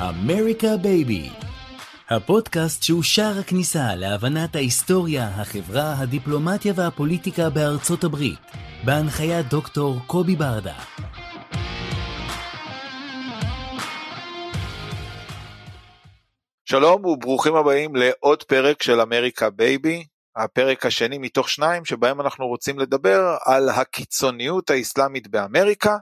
אמריקה 0.00 0.76
בייבי, 0.82 1.28
הפודקאסט 2.08 2.82
שהוא 2.82 3.02
שער 3.02 3.38
הכניסה 3.40 3.94
להבנת 3.94 4.56
ההיסטוריה, 4.56 5.28
החברה, 5.28 5.94
הדיפלומטיה 5.98 6.72
והפוליטיקה 6.76 7.50
בארצות 7.50 8.04
הברית, 8.04 8.38
בהנחיית 8.84 9.48
דוקטור 9.48 10.00
קובי 10.06 10.36
ברדה. 10.36 10.74
שלום 16.64 17.04
וברוכים 17.04 17.54
הבאים 17.54 17.96
לעוד 17.96 18.42
פרק 18.42 18.82
של 18.82 19.00
אמריקה 19.00 19.50
בייבי, 19.50 20.04
הפרק 20.36 20.86
השני 20.86 21.18
מתוך 21.18 21.48
שניים 21.48 21.84
שבהם 21.84 22.20
אנחנו 22.20 22.46
רוצים 22.46 22.78
לדבר 22.78 23.36
על 23.44 23.68
הקיצוניות 23.68 24.70
האסלאמית 24.70 25.28
באמריקה, 25.28 25.96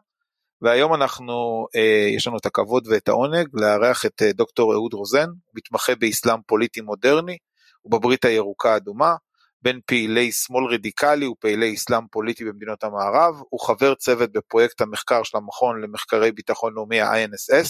והיום 0.62 0.94
אנחנו, 0.94 1.66
אה, 1.76 2.08
יש 2.16 2.26
לנו 2.26 2.36
את 2.36 2.46
הכבוד 2.46 2.86
ואת 2.86 3.08
העונג 3.08 3.48
לארח 3.52 4.06
את 4.06 4.22
אה, 4.22 4.32
דוקטור 4.32 4.72
אהוד 4.74 4.94
רוזן, 4.94 5.26
מתמחה 5.54 5.94
באסלאם 5.94 6.42
פוליטי 6.46 6.80
מודרני 6.80 7.36
ובברית 7.84 8.24
הירוקה 8.24 8.72
האדומה, 8.72 9.14
בין 9.62 9.80
פעילי 9.86 10.32
שמאל 10.32 10.64
רדיקלי 10.64 11.26
ופעילי 11.26 11.74
אסלאם 11.74 12.06
פוליטי 12.10 12.44
במדינות 12.44 12.84
המערב, 12.84 13.34
הוא 13.48 13.60
חבר 13.60 13.94
צוות 13.94 14.32
בפרויקט 14.32 14.80
המחקר 14.80 15.22
של 15.22 15.36
המכון 15.36 15.80
למחקרי 15.80 16.32
ביטחון 16.32 16.74
לאומי 16.74 17.00
ה-INSS, 17.00 17.68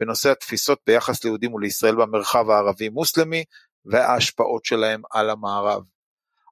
בנושא 0.00 0.30
התפיסות 0.30 0.78
ביחס 0.86 1.24
ליהודים 1.24 1.54
ולישראל 1.54 1.94
במרחב 1.94 2.50
הערבי-מוסלמי 2.50 3.44
וההשפעות 3.84 4.64
שלהם 4.64 5.02
על 5.10 5.30
המערב. 5.30 5.82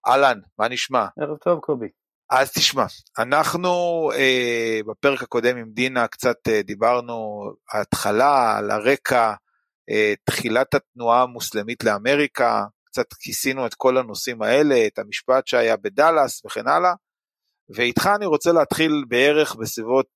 אהלן, 0.06 0.38
מה 0.58 0.68
נשמע? 0.68 1.06
ערב 1.20 1.36
טוב 1.36 1.60
קובי. 1.60 1.99
אז 2.30 2.52
תשמע, 2.52 2.84
אנחנו 3.18 3.70
אה, 4.14 4.80
בפרק 4.86 5.22
הקודם 5.22 5.56
עם 5.56 5.70
דינה 5.70 6.08
קצת 6.08 6.36
אה, 6.48 6.62
דיברנו 6.62 7.42
התחלה 7.72 8.58
על 8.58 8.70
הרקע, 8.70 9.34
אה, 9.90 10.14
תחילת 10.24 10.74
התנועה 10.74 11.22
המוסלמית 11.22 11.84
לאמריקה, 11.84 12.64
קצת 12.84 13.12
כיסינו 13.20 13.66
את 13.66 13.74
כל 13.74 13.98
הנושאים 13.98 14.42
האלה, 14.42 14.86
את 14.86 14.98
המשפט 14.98 15.46
שהיה 15.46 15.76
בדאלאס 15.76 16.44
וכן 16.44 16.68
הלאה, 16.68 16.92
ואיתך 17.74 18.10
אני 18.16 18.26
רוצה 18.26 18.52
להתחיל 18.52 19.04
בערך 19.08 19.56
בסביבות 19.56 20.06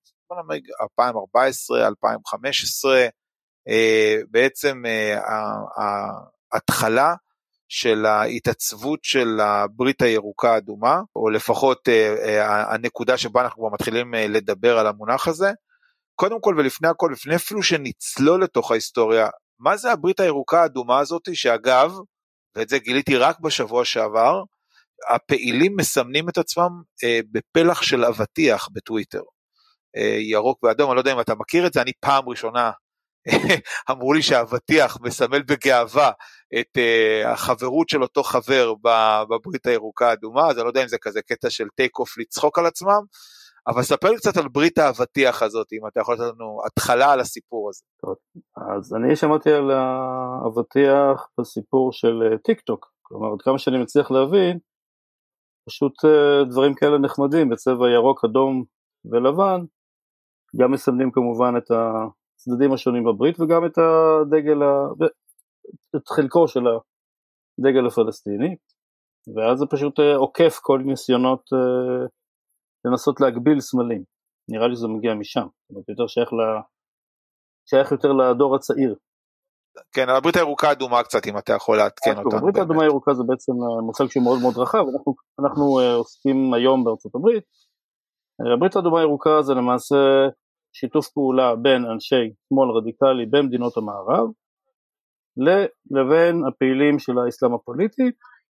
2014, 0.82 1.86
2015, 1.86 3.06
אה, 3.68 4.16
בעצם 4.30 4.82
אה, 4.86 5.18
ההתחלה 6.52 7.14
של 7.68 8.06
ההתעצבות 8.06 9.00
של 9.02 9.40
הברית 9.40 10.02
הירוקה 10.02 10.54
האדומה, 10.54 11.00
או 11.16 11.30
לפחות 11.30 11.88
אה, 11.88 12.14
אה, 12.24 12.74
הנקודה 12.74 13.18
שבה 13.18 13.40
אנחנו 13.40 13.62
כבר 13.62 13.70
מתחילים 13.72 14.14
אה, 14.14 14.26
לדבר 14.28 14.78
על 14.78 14.86
המונח 14.86 15.28
הזה. 15.28 15.50
קודם 16.14 16.40
כל 16.40 16.54
ולפני 16.58 16.88
הכל, 16.88 17.10
לפני 17.12 17.36
אפילו 17.36 17.62
שנצלול 17.62 18.42
לתוך 18.42 18.70
ההיסטוריה, 18.70 19.28
מה 19.58 19.76
זה 19.76 19.92
הברית 19.92 20.20
הירוקה 20.20 20.62
האדומה 20.62 20.98
הזאת, 20.98 21.28
שאגב, 21.34 21.92
ואת 22.56 22.68
זה 22.68 22.78
גיליתי 22.78 23.16
רק 23.16 23.40
בשבוע 23.40 23.84
שעבר, 23.84 24.42
הפעילים 25.10 25.76
מסמנים 25.76 26.28
את 26.28 26.38
עצמם 26.38 26.70
אה, 27.04 27.20
בפלח 27.32 27.82
של 27.82 28.04
אבטיח 28.04 28.68
בטוויטר. 28.72 29.22
אה, 29.96 30.16
ירוק 30.20 30.64
ואדום, 30.64 30.90
אני 30.90 30.96
לא 30.96 31.00
יודע 31.00 31.12
אם 31.12 31.20
אתה 31.20 31.34
מכיר 31.34 31.66
את 31.66 31.72
זה, 31.72 31.82
אני 31.82 31.92
פעם 32.00 32.28
ראשונה 32.28 32.70
אמרו 33.90 34.12
לי 34.12 34.22
שהאבטיח 34.22 34.98
מסמל 35.02 35.42
בגאווה 35.42 36.10
את 36.60 36.78
אה, 36.78 37.28
החברות 37.28 37.88
של 37.88 38.02
אותו 38.02 38.22
חבר 38.22 38.74
בברית 39.30 39.66
הירוקה 39.66 40.08
האדומה, 40.10 40.48
אז 40.50 40.56
אני 40.56 40.64
לא 40.64 40.68
יודע 40.68 40.82
אם 40.82 40.88
זה 40.88 40.96
כזה 41.00 41.22
קטע 41.22 41.50
של 41.50 41.68
take 41.76 41.98
off 41.98 42.18
לצחוק 42.18 42.58
על 42.58 42.66
עצמם, 42.66 43.00
אבל 43.66 43.82
ספר 43.82 44.10
לי 44.10 44.16
קצת 44.16 44.36
על 44.36 44.48
ברית 44.48 44.78
האבטיח 44.78 45.42
הזאת, 45.42 45.66
אם 45.72 45.86
אתה 45.86 46.00
יכול 46.00 46.14
לתת 46.14 46.24
לנו 46.24 46.60
התחלה 46.66 47.12
על 47.12 47.20
הסיפור 47.20 47.68
הזה. 47.68 47.82
טוב, 48.00 48.14
אז 48.56 48.94
אני 48.94 49.16
שמעתי 49.16 49.52
על 49.52 49.70
האבטיח 49.70 51.28
בסיפור 51.40 51.92
של 51.92 52.22
טיק 52.44 52.60
טוק, 52.60 52.92
כלומר 53.02 53.32
עד 53.32 53.42
כמה 53.42 53.58
שאני 53.58 53.78
מצליח 53.78 54.10
להבין, 54.10 54.58
פשוט 55.68 55.92
uh, 56.04 56.50
דברים 56.50 56.74
כאלה 56.74 56.98
נחמדים 56.98 57.48
בצבע 57.48 57.90
ירוק, 57.90 58.24
אדום 58.24 58.64
ולבן, 59.12 59.60
גם 60.60 60.72
מסמלים 60.72 61.10
כמובן 61.12 61.54
את 61.56 61.70
ה... 61.70 62.06
הצדדים 62.44 62.72
השונים 62.72 63.04
בברית 63.04 63.40
וגם 63.40 63.66
את 63.66 63.78
הדגל, 63.78 64.58
את 65.96 66.08
חלקו 66.08 66.48
של 66.48 66.60
הדגל 67.60 67.86
הפלסטיני, 67.86 68.56
ואז 69.34 69.58
זה 69.58 69.66
פשוט 69.70 70.00
אה, 70.00 70.16
עוקף 70.16 70.58
כל 70.62 70.82
ניסיונות 70.84 71.42
אה, 71.52 72.06
לנסות 72.84 73.20
להגביל 73.20 73.60
סמלים. 73.60 74.02
נראה 74.48 74.68
לי 74.68 74.76
שזה 74.76 74.88
מגיע 74.88 75.14
משם, 75.14 75.40
זאת 75.40 75.70
אומרת 75.70 75.88
יותר 75.88 76.06
שייך, 76.06 76.32
ל... 76.32 76.40
שייך 77.70 77.92
יותר 77.92 78.12
לדור 78.12 78.56
הצעיר. 78.56 78.94
כן, 79.92 80.08
הברית 80.08 80.36
הירוקה 80.36 80.68
האדומה 80.68 81.02
קצת, 81.02 81.26
אם 81.26 81.38
אתה 81.38 81.52
יכול 81.52 81.76
לעדכן 81.76 82.16
אותנו. 82.18 82.38
הברית 82.38 82.56
האדומה 82.56 82.82
הירוקה 82.82 83.14
זה 83.14 83.22
בעצם 83.26 83.52
אה, 83.52 83.82
מושג 83.86 84.06
שהוא 84.06 84.24
מאוד 84.24 84.38
מאוד 84.42 84.58
רחב, 84.58 84.84
אנחנו, 84.92 85.14
אנחנו 85.40 85.64
עוסקים 85.96 86.54
היום 86.54 86.84
בארצות 86.84 87.14
הברית. 87.14 87.44
הברית 88.56 88.76
האדומה 88.76 89.00
הירוקה 89.00 89.42
זה 89.42 89.54
למעשה 89.54 89.96
שיתוף 90.76 91.08
פעולה 91.08 91.56
בין 91.56 91.84
אנשי 91.84 92.30
שמאל 92.48 92.70
רדיקלי 92.70 93.26
במדינות 93.26 93.76
המערב 93.76 94.28
לבין 95.90 96.44
הפעילים 96.48 96.98
של 96.98 97.18
האסלאם 97.18 97.54
הפוליטי, 97.54 98.10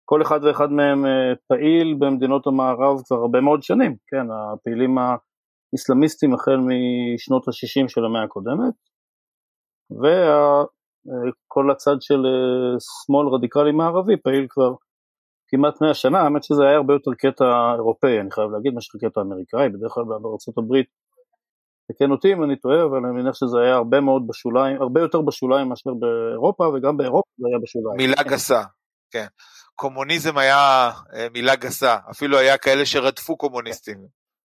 כל 0.04 0.22
אחד 0.22 0.40
ואחד 0.44 0.72
מהם 0.72 1.06
אה, 1.06 1.34
פעיל 1.48 1.96
במדינות 1.98 2.46
המערב 2.46 3.02
כבר 3.06 3.16
הרבה 3.16 3.40
מאוד 3.40 3.62
שנים, 3.62 3.96
כן, 4.06 4.26
הפעילים 4.30 4.96
האסלאמיסטים 4.98 6.34
החל 6.34 6.56
משנות 6.56 7.48
ה-60 7.48 7.88
של 7.88 8.04
המאה 8.04 8.22
הקודמת, 8.22 8.74
וכל 9.90 11.70
הצד 11.70 11.96
של 12.00 12.26
אה, 12.26 12.80
שמאל 12.80 13.26
רדיקלי 13.28 13.72
מערבי 13.72 14.16
פעיל 14.16 14.46
כבר 14.48 14.74
כמעט 15.48 15.82
100 15.82 15.94
שנה, 15.94 16.20
האמת 16.20 16.44
שזה 16.44 16.62
היה 16.62 16.76
הרבה 16.76 16.94
יותר 16.94 17.10
קטע 17.18 17.44
אירופאי, 17.74 18.20
אני 18.20 18.30
חייב 18.30 18.50
להגיד, 18.50 18.74
מאשר 18.74 18.98
קטע 18.98 19.20
אמריקאי, 19.20 19.68
בדרך 19.68 19.92
כלל 19.92 20.04
הברית 20.58 20.86
תקן 21.92 22.10
אותי 22.10 22.32
אם 22.32 22.44
אני 22.44 22.56
טועה, 22.56 22.84
אבל 22.84 22.98
אני 22.98 23.22
מניח 23.22 23.34
שזה 23.34 23.58
היה 23.64 23.74
הרבה 23.74 24.00
מאוד 24.00 24.26
בשוליים, 24.26 24.82
הרבה 24.82 25.00
יותר 25.00 25.20
בשוליים 25.20 25.68
מאשר 25.68 25.90
באירופה, 26.00 26.64
וגם 26.64 26.96
באירופה 26.96 27.30
זה 27.38 27.46
היה 27.50 27.58
בשוליים. 27.62 27.96
מילה 27.96 28.22
גסה, 28.22 28.62
כן. 29.10 29.26
קומוניזם 29.74 30.38
היה 30.38 30.90
אה, 31.14 31.26
מילה 31.32 31.56
גסה, 31.56 31.96
אפילו 32.10 32.38
היה 32.38 32.58
כאלה 32.58 32.86
שרדפו 32.86 33.36
קומוניסטים, 33.36 33.98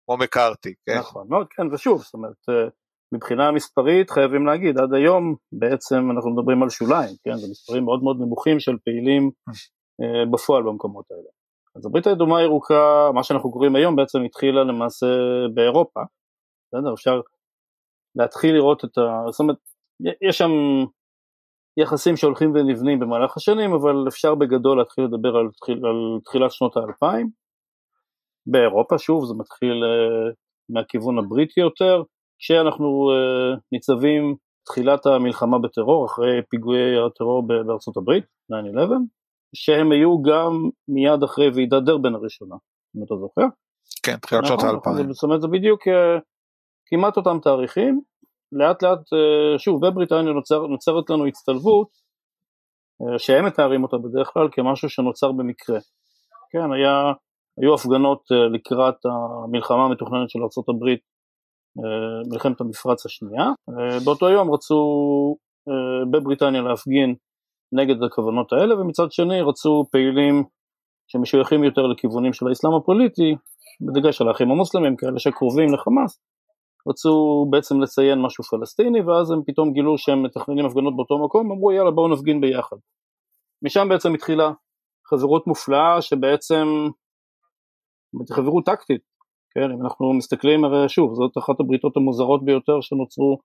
כמו 0.05 0.17
מקארתי. 0.17 0.73
כן? 0.85 0.97
נכון, 0.99 1.27
מאוד, 1.29 1.47
כן, 1.49 1.73
ושוב, 1.73 2.01
זאת 2.01 2.13
אומרת, 2.13 2.49
אה, 2.49 2.69
מבחינה 3.13 3.51
מספרית 3.51 4.09
חייבים 4.09 4.45
להגיד, 4.45 4.77
עד 4.79 4.93
היום 4.93 5.35
בעצם 5.51 6.11
אנחנו 6.11 6.31
מדברים 6.31 6.63
על 6.63 6.69
שוליים, 6.69 7.15
כן, 7.23 7.35
זה 7.37 7.47
מספרים 7.51 7.83
מאוד 7.85 8.03
מאוד 8.03 8.17
נמוכים 8.19 8.59
של 8.59 8.75
פעילים 8.85 9.31
אה, 10.01 10.25
בפועל 10.31 10.63
במקומות 10.63 11.05
האלה. 11.11 11.29
אז 11.75 11.85
הברית 11.85 12.07
האדומה 12.07 12.39
הירוקה, 12.39 13.11
מה 13.13 13.23
שאנחנו 13.23 13.51
קוראים 13.51 13.75
היום 13.75 13.95
בעצם 13.95 14.19
התחילה 14.25 14.63
למעשה 14.63 15.07
באירופה, 15.53 15.99
בסדר? 16.77 16.93
אפשר 16.93 17.21
להתחיל 18.15 18.55
לראות 18.55 18.85
את 18.85 18.97
ה... 18.97 19.31
זאת 19.31 19.39
אומרת, 19.39 19.57
יש 20.29 20.37
שם 20.37 20.51
יחסים 21.77 22.17
שהולכים 22.17 22.51
ונבנים 22.55 22.99
במהלך 22.99 23.37
השנים, 23.37 23.73
אבל 23.73 24.07
אפשר 24.07 24.35
בגדול 24.35 24.77
להתחיל 24.77 25.03
לדבר 25.03 25.35
על, 25.35 25.47
תחיל, 25.61 25.85
על 25.85 26.19
תחילת 26.25 26.51
שנות 26.51 26.77
האלפיים. 26.77 27.29
באירופה, 28.47 28.97
שוב, 28.97 29.25
זה 29.25 29.33
מתחיל 29.33 29.83
uh, 29.83 30.33
מהכיוון 30.69 31.17
הבריטי 31.19 31.59
יותר, 31.59 32.03
כשאנחנו 32.39 33.09
uh, 33.11 33.59
ניצבים 33.71 34.35
תחילת 34.65 35.05
המלחמה 35.05 35.59
בטרור, 35.59 36.05
אחרי 36.05 36.41
פיגועי 36.49 37.05
הטרור 37.05 37.47
בארצות 37.47 37.97
הברית, 37.97 38.23
9-11, 38.51 38.55
שהם 39.55 39.91
היו 39.91 40.21
גם 40.21 40.69
מיד 40.87 41.23
אחרי 41.23 41.49
ועידת 41.49 41.83
דרבן 41.83 42.15
הראשונה, 42.15 42.55
אם 42.97 43.03
אתה 43.03 43.15
זוכר. 43.15 43.45
כן, 44.03 44.17
תחילת 44.17 44.45
שנות 44.45 44.59
נכון, 44.59 44.69
האלפיים. 44.69 45.13
זאת 45.13 45.23
אומרת, 45.23 45.41
זה 45.41 45.47
בדיוק 45.47 45.87
uh, 45.87 46.21
כמעט 46.89 47.17
אותם 47.17 47.37
תאריכים, 47.43 48.01
לאט 48.51 48.83
לאט, 48.83 48.99
אה, 49.13 49.59
שוב, 49.59 49.85
בבריטניה 49.85 50.33
נוצר, 50.33 50.67
נוצרת 50.67 51.09
לנו 51.09 51.25
הצטלבות, 51.25 51.87
אה, 53.01 53.19
שהם 53.19 53.45
מתארים 53.45 53.83
אותה 53.83 53.97
בדרך 53.97 54.29
כלל 54.33 54.47
כמשהו 54.51 54.89
שנוצר 54.89 55.31
במקרה. 55.31 55.79
כן, 56.51 56.71
היה 56.73 57.13
היו 57.61 57.73
הפגנות 57.73 58.21
לקראת 58.53 58.95
המלחמה 59.05 59.85
המתוכננת 59.85 60.29
של 60.29 60.39
ארה"ב, 60.39 60.95
מלחמת 62.31 62.61
המפרץ 62.61 63.05
השנייה. 63.05 63.45
באותו 64.05 64.29
יום 64.29 64.53
רצו 64.53 64.75
בבריטניה 66.11 66.61
להפגין 66.61 67.15
נגד 67.71 68.03
הכוונות 68.03 68.53
האלה, 68.53 68.81
ומצד 68.81 69.11
שני 69.11 69.41
רצו 69.41 69.85
פעילים 69.91 70.43
שמשויכים 71.07 71.63
יותר 71.63 71.81
לכיוונים 71.81 72.33
של 72.33 72.47
האסלאם 72.47 72.73
הפוליטי, 72.73 73.35
בדגש 73.81 74.21
על 74.21 74.27
האחים 74.27 74.51
המוסלמים, 74.51 74.95
כאלה 74.95 75.19
שקרובים 75.19 75.73
לחמאס, 75.73 76.19
רצו 76.89 77.45
בעצם 77.49 77.81
לציין 77.81 78.21
משהו 78.21 78.43
פלסטיני, 78.43 79.01
ואז 79.01 79.31
הם 79.31 79.39
פתאום 79.47 79.73
גילו 79.73 79.97
שהם 79.97 80.23
מתכננים 80.23 80.65
הפגנות 80.65 80.95
באותו 80.95 81.25
מקום, 81.25 81.51
אמרו 81.51 81.71
יאללה 81.71 81.91
בואו 81.91 82.07
נפגין 82.07 82.41
ביחד. 82.41 82.77
משם 83.63 83.89
בעצם 83.89 84.13
התחילה 84.13 84.51
חברות 85.09 85.47
מופלאה 85.47 86.01
שבעצם, 86.01 86.65
חברות 88.31 88.65
טקטית, 88.65 89.01
כן, 89.53 89.71
אם 89.73 89.81
אנחנו 89.83 90.13
מסתכלים 90.13 90.63
הרי 90.63 90.89
שוב, 90.89 91.13
זאת 91.15 91.37
אחת 91.37 91.59
הבריתות 91.59 91.97
המוזרות 91.97 92.45
ביותר 92.45 92.81
שנוצרו 92.81 93.37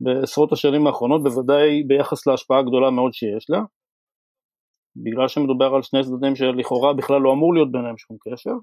בעשרות 0.00 0.52
השנים 0.52 0.86
האחרונות, 0.86 1.22
בוודאי 1.22 1.82
ביחס 1.82 2.26
להשפעה 2.26 2.58
הגדולה 2.58 2.90
מאוד 2.90 3.12
שיש 3.12 3.50
לה, 3.50 3.60
בגלל 4.96 5.28
שמדובר 5.28 5.74
על 5.74 5.82
שני 5.82 6.02
צדדים 6.02 6.36
שלכאורה 6.36 6.94
בכלל 6.94 7.20
לא 7.20 7.32
אמור 7.32 7.54
להיות 7.54 7.72
ביניהם 7.72 7.98
שום 7.98 8.16
קשר, 8.24 8.56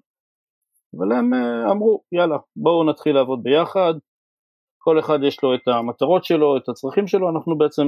אבל 0.97 1.12
הם 1.12 1.33
אה, 1.33 1.71
אמרו 1.71 2.01
יאללה 2.12 2.38
בואו 2.56 2.83
נתחיל 2.83 3.15
לעבוד 3.15 3.44
ביחד, 3.44 3.94
כל 4.77 5.00
אחד 5.00 5.19
יש 5.27 5.44
לו 5.44 5.56
את 5.56 5.68
המטרות 5.68 6.24
שלו, 6.24 6.57
את 6.57 6.69
הצרכים 6.69 7.07
שלו, 7.07 7.30
אנחנו 7.30 7.57
בעצם 7.57 7.88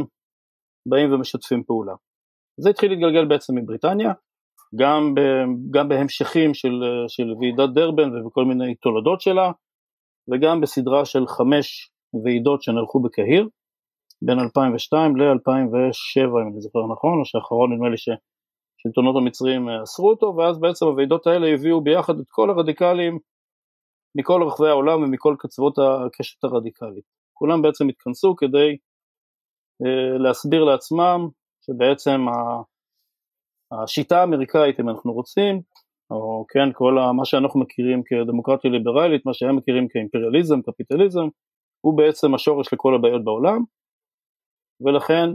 באים 0.89 1.13
ומשתפים 1.13 1.63
פעולה. 1.63 1.93
זה 2.61 2.69
התחיל 2.69 2.91
להתגלגל 2.91 3.25
בעצם 3.25 3.57
מבריטניה, 3.57 4.13
גם, 4.75 5.15
ב, 5.15 5.19
גם 5.71 5.89
בהמשכים 5.89 6.53
של, 6.53 6.83
של 7.07 7.33
ועידת 7.39 7.69
דרבן 7.75 8.15
ובכל 8.15 8.45
מיני 8.45 8.75
תולדות 8.75 9.21
שלה, 9.21 9.51
וגם 10.31 10.61
בסדרה 10.61 11.05
של 11.05 11.27
חמש 11.27 11.91
ועידות 12.23 12.61
שנערכו 12.61 13.01
בקהיר, 13.01 13.47
בין 14.21 14.39
2002 14.39 15.15
ל-2007 15.15 16.41
אם 16.41 16.47
אני 16.51 16.61
זוכר 16.61 16.79
נכון, 16.91 17.19
או 17.19 17.25
שאחרון 17.25 17.73
נדמה 17.73 17.89
לי 17.89 17.97
שהשלטונות 18.81 19.15
המצריים 19.15 19.69
אסרו 19.69 20.09
אותו, 20.09 20.35
ואז 20.37 20.59
בעצם 20.59 20.85
הוועידות 20.85 21.27
האלה 21.27 21.47
הביאו 21.47 21.81
ביחד 21.81 22.19
את 22.19 22.25
כל 22.29 22.49
הרדיקלים 22.49 23.19
מכל 24.15 24.43
רחבי 24.47 24.67
העולם 24.67 25.03
ומכל 25.03 25.35
קצוות 25.39 25.75
הקשת 25.79 26.43
הרדיקלית. 26.43 27.03
כולם 27.33 27.61
בעצם 27.61 27.89
התכנסו 27.89 28.35
כדי 28.35 28.77
אה, 29.83 30.17
להסביר 30.17 30.63
לעצמם 30.63 31.27
שבעצם 31.65 32.21
השיטה 33.71 34.21
האמריקאית, 34.21 34.79
אם 34.79 34.89
אנחנו 34.89 35.13
רוצים, 35.13 35.61
או 36.11 36.45
כן, 36.49 36.73
כל 36.73 36.93
מה 37.17 37.25
שאנחנו 37.25 37.59
מכירים 37.59 38.01
כדמוקרטיה 38.05 38.71
ליברלית, 38.71 39.25
מה 39.25 39.33
שהם 39.33 39.55
מכירים 39.55 39.87
כאימפריאליזם, 39.87 40.61
קפיטליזם, 40.61 41.27
הוא 41.81 41.97
בעצם 41.97 42.35
השורש 42.35 42.73
לכל 42.73 42.95
הבעיות 42.95 43.23
בעולם, 43.23 43.63
ולכן 44.81 45.29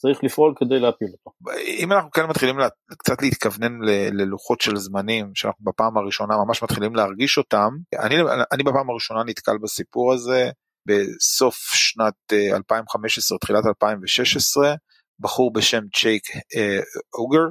צריך 0.00 0.24
לפעול 0.24 0.54
כדי 0.56 0.80
להפיל 0.80 1.08
אותו. 1.12 1.30
אם 1.58 1.92
אנחנו 1.92 2.10
כן 2.10 2.26
מתחילים 2.26 2.58
לה, 2.58 2.68
קצת 2.98 3.22
להתכוונן 3.22 3.78
ללוחות 4.12 4.60
של 4.60 4.76
זמנים 4.76 5.30
שאנחנו 5.34 5.64
בפעם 5.64 5.96
הראשונה 5.96 6.34
ממש 6.36 6.62
מתחילים 6.62 6.94
להרגיש 6.94 7.38
אותם, 7.38 7.68
אני, 7.98 8.14
אני 8.52 8.62
בפעם 8.62 8.90
הראשונה 8.90 9.24
נתקל 9.24 9.58
בסיפור 9.62 10.12
הזה 10.12 10.50
בסוף 10.86 11.56
שנת 11.56 12.14
2015 12.32 13.36
אה, 13.36 13.38
תחילת 13.38 13.66
2016 13.66 14.74
בחור 15.20 15.52
בשם 15.52 15.82
ג'נק 15.94 16.22
אה, 16.56 16.78
אויגור 17.14 17.44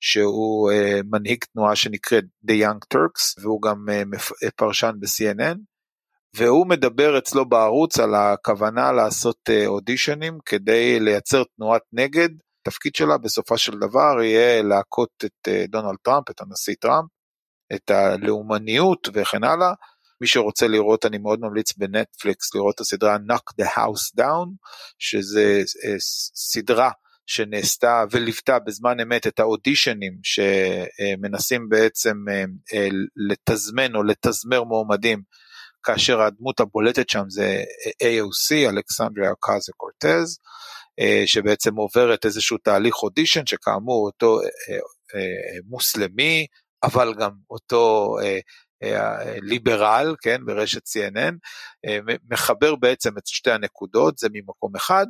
שהוא 0.00 0.72
אה, 0.72 1.00
מנהיג 1.10 1.44
תנועה 1.52 1.76
שנקראת 1.76 2.24
The 2.50 2.52
Young 2.52 2.96
Turks 2.96 3.42
והוא 3.42 3.62
גם 3.62 3.86
פרשן 4.56 4.92
ב-CNN 5.00 5.58
והוא 6.36 6.66
מדבר 6.66 7.18
אצלו 7.18 7.48
בערוץ 7.48 7.98
על 7.98 8.14
הכוונה 8.14 8.92
לעשות 8.92 9.38
אה, 9.50 9.66
אודישנים 9.66 10.38
כדי 10.46 11.00
לייצר 11.00 11.42
תנועת 11.56 11.82
נגד. 11.92 12.28
התפקיד 12.62 12.94
שלה 12.94 13.18
בסופו 13.18 13.58
של 13.58 13.78
דבר 13.78 14.22
יהיה 14.22 14.62
להכות 14.62 15.10
את 15.24 15.48
אה, 15.48 15.64
דונלד 15.68 15.96
טראמפ, 16.02 16.30
את 16.30 16.40
הנשיא 16.40 16.74
טראמפ, 16.80 17.08
את 17.74 17.90
הלאומניות 17.90 19.08
וכן 19.14 19.44
הלאה. 19.44 19.72
מי 20.20 20.26
שרוצה 20.26 20.68
לראות, 20.68 21.06
אני 21.06 21.18
מאוד 21.18 21.40
ממליץ 21.40 21.72
בנטפליקס 21.76 22.54
לראות 22.54 22.74
את 22.74 22.80
הסדרה 22.80 23.16
Knock 23.16 23.62
the 23.62 23.68
House 23.68 24.20
Down, 24.20 24.48
שזה 24.98 25.62
אה, 25.84 25.94
סדרה 26.34 26.90
שנעשתה 27.26 28.04
וליוותה 28.10 28.58
בזמן 28.58 29.00
אמת 29.00 29.26
את 29.26 29.40
האודישנים 29.40 30.18
שמנסים 30.22 31.68
בעצם 31.68 32.16
לתזמן 33.16 33.94
או 33.94 34.02
לתזמר 34.02 34.64
מועמדים 34.64 35.22
כאשר 35.84 36.20
הדמות 36.20 36.60
הבולטת 36.60 37.08
שם 37.08 37.24
זה 37.28 37.62
AOC, 38.02 38.70
אלכסנדריה 38.70 39.32
קאזה 39.40 39.72
קורטז, 39.76 40.38
אה, 41.00 41.22
שבעצם 41.26 41.76
עוברת 41.76 42.24
איזשהו 42.24 42.58
תהליך 42.58 42.94
אודישן, 43.02 43.46
שכאמור 43.46 44.06
אותו 44.06 44.40
אה, 44.40 44.74
אה, 45.14 45.58
מוסלמי, 45.68 46.46
אבל 46.82 47.14
גם 47.14 47.30
אותו 47.50 48.16
ליברל, 49.42 50.14
כן, 50.22 50.40
ברשת 50.44 50.82
CNN, 50.86 51.34
מחבר 52.30 52.74
בעצם 52.74 53.18
את 53.18 53.26
שתי 53.26 53.50
הנקודות, 53.50 54.18
זה 54.18 54.28
ממקום 54.32 54.76
אחד, 54.76 55.06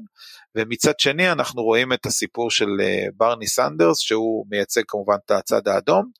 ומצד 0.54 1.00
שני 1.00 1.32
אנחנו 1.32 1.62
רואים 1.62 1.92
את 1.92 2.06
הסיפור 2.06 2.50
של 2.50 2.66
ברני 3.16 3.46
סנדרס, 3.46 3.98
שהוא 3.98 4.46
מייצג 4.50 4.82
כמובן 4.88 5.16
את 5.26 5.30
הצד 5.30 5.68
האדום, 5.68 6.10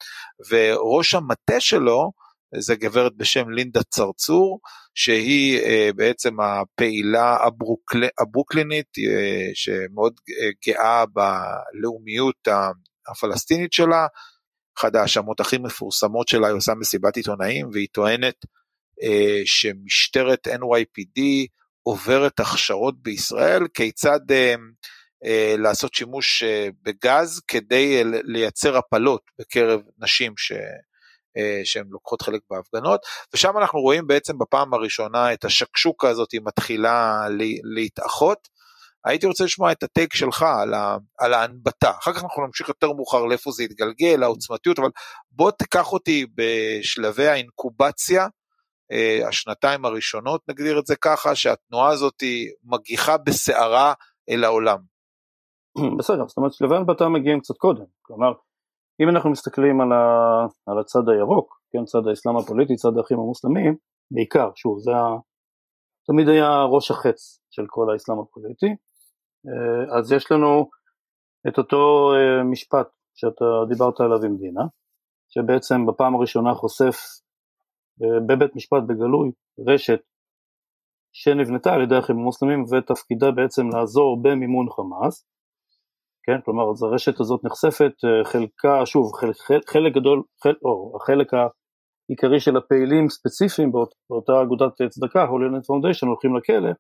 וראש 0.51 1.15
המטה 1.15 1.61
שלו, 1.61 2.12
זה 2.59 2.75
גברת 2.75 3.17
בשם 3.17 3.51
לינדה 3.51 3.83
צרצור, 3.83 4.61
שהיא 4.95 5.61
אה, 5.61 5.91
בעצם 5.97 6.41
הפעילה 6.41 7.37
הברוקל... 7.47 8.05
הברוקלינית, 8.19 8.89
אה, 8.99 9.51
שמאוד 9.55 10.21
אה, 10.41 10.51
גאה 10.67 11.05
בלאומיות 11.06 12.49
הפלסטינית 13.09 13.73
שלה. 13.73 14.06
אחת 14.79 14.95
ההאשמות 14.95 15.41
הכי 15.41 15.59
מפורסמות 15.59 16.29
שלה, 16.29 16.47
היא 16.47 16.56
עושה 16.56 16.75
מסיבת 16.75 17.17
עיתונאים, 17.17 17.69
והיא 17.73 17.89
טוענת 17.93 18.35
שמשטרת 19.45 20.49
NYPD 20.49 21.21
עוברת 21.83 22.41
הכשרות 22.41 23.03
בישראל, 23.03 23.62
כיצד 23.75 24.21
לעשות 25.59 25.95
שימוש 25.95 26.45
בגז 26.83 27.41
כדי 27.49 28.03
לייצר 28.05 28.77
הפלות 28.77 29.23
בקרב 29.39 29.81
נשים 29.99 30.33
ש... 30.37 30.53
אה, 31.36 31.60
שהן 31.64 31.86
לוקחות 31.90 32.22
חלק 32.22 32.40
בהפגנות, 32.50 33.00
ושם 33.34 33.58
אנחנו 33.58 33.81
רואים 33.81 34.06
בעצם 34.06 34.38
בפעם 34.38 34.75
הראשונה 34.75 35.32
את 35.32 35.44
השקשוקה 35.44 36.08
הזאת 36.08 36.29
מתחילה 36.44 37.26
להתאחות. 37.74 38.48
הייתי 39.05 39.26
רוצה 39.26 39.44
לשמוע 39.44 39.72
את 39.72 39.82
הטייק 39.82 40.14
שלך 40.14 40.43
על, 40.43 40.74
ה, 40.74 40.96
על 41.19 41.34
ההנבטה, 41.34 41.91
אחר 41.91 42.12
כך 42.12 42.24
אנחנו 42.24 42.46
נמשיך 42.46 42.69
יותר 42.69 42.93
מאוחר 42.93 43.24
לאיפה 43.24 43.50
זה 43.50 43.64
יתגלגל, 43.64 44.22
העוצמתיות, 44.22 44.79
אבל 44.79 44.88
בוא 45.32 45.50
תיקח 45.50 45.93
אותי 45.93 46.26
בשלבי 46.34 47.26
האינקובציה, 47.26 48.26
אה, 48.93 49.29
השנתיים 49.29 49.84
הראשונות 49.84 50.41
נגדיר 50.48 50.79
את 50.79 50.86
זה 50.86 50.96
ככה, 50.96 51.34
שהתנועה 51.34 51.88
הזאת 51.91 52.22
מגיחה 52.64 53.17
בסערה 53.17 53.93
אל 54.31 54.44
העולם. 54.44 54.79
בסדר, 55.98 56.29
זאת 56.29 56.36
אומרת 56.36 56.53
שלבי 56.53 56.74
ההנבטה 56.74 57.08
מגיעים 57.08 57.41
קצת 57.41 57.56
קודם, 57.56 57.84
כלומר 58.03 58.32
אם 59.01 59.08
אנחנו 59.08 59.31
מסתכלים 59.31 59.81
על, 59.81 59.93
ה, 59.93 60.03
על 60.67 60.79
הצד 60.79 61.08
הירוק, 61.08 61.60
כן, 61.72 61.84
צד 61.84 62.06
האסלאם 62.08 62.36
הפוליטי, 62.36 62.77
צד 62.77 62.98
האחים 62.98 63.19
המוסלמים, 63.19 63.77
בעיקר, 64.10 64.51
שוב, 64.56 64.79
זה 64.79 64.91
ה, 64.91 65.17
תמיד 66.06 66.29
היה 66.29 66.63
ראש 66.63 66.91
החץ 66.91 67.41
של 67.51 67.63
כל 67.69 67.93
האסלאם 67.93 68.19
הפוליטי, 68.19 68.70
אה, 69.46 69.98
אז 69.98 70.13
יש 70.13 70.32
לנו 70.32 70.70
את 71.48 71.58
אותו 71.58 72.13
אה, 72.15 72.44
משפט 72.44 72.89
שאתה 73.15 73.44
דיברת 73.69 74.01
עליו 74.01 74.24
עם 74.24 74.36
דינה, 74.36 74.65
שבעצם 75.29 75.86
בפעם 75.86 76.15
הראשונה 76.15 76.55
חושף 76.55 76.96
אה, 78.03 78.20
בבית 78.29 78.56
משפט 78.56 78.82
בגלוי 78.89 79.31
רשת 79.69 80.01
שנבנתה 81.13 81.72
על 81.72 81.82
ידי 81.82 81.96
האחים 81.96 82.17
המוסלמים 82.17 82.65
ותפקידה 82.65 83.31
בעצם 83.31 83.69
לעזור 83.69 84.22
במימון 84.22 84.67
חמאס, 84.70 85.27
כן, 86.26 86.40
כלומר 86.44 86.70
אז 86.70 86.82
הרשת 86.82 87.20
הזאת 87.20 87.40
נחשפת, 87.44 87.93
אה, 88.04 88.24
חלקה, 88.24 88.86
שוב, 88.86 89.12
חלק, 89.14 89.70
חלק 89.70 89.93
גדול, 89.94 90.22
חלק, 90.43 90.56
או 90.64 90.96
החלק 90.96 91.28
העיקרי 91.34 92.40
של 92.40 92.56
הפעילים 92.56 93.08
ספציפיים 93.08 93.72
באות, 93.72 93.94
באותה 94.10 94.32
אגודת 94.43 94.72
צדקה, 94.90 95.22
Holy 95.22 95.44
Land 95.44 95.65
Foundation, 95.67 96.06
הולכים 96.06 96.36
לכלא, 96.36 96.70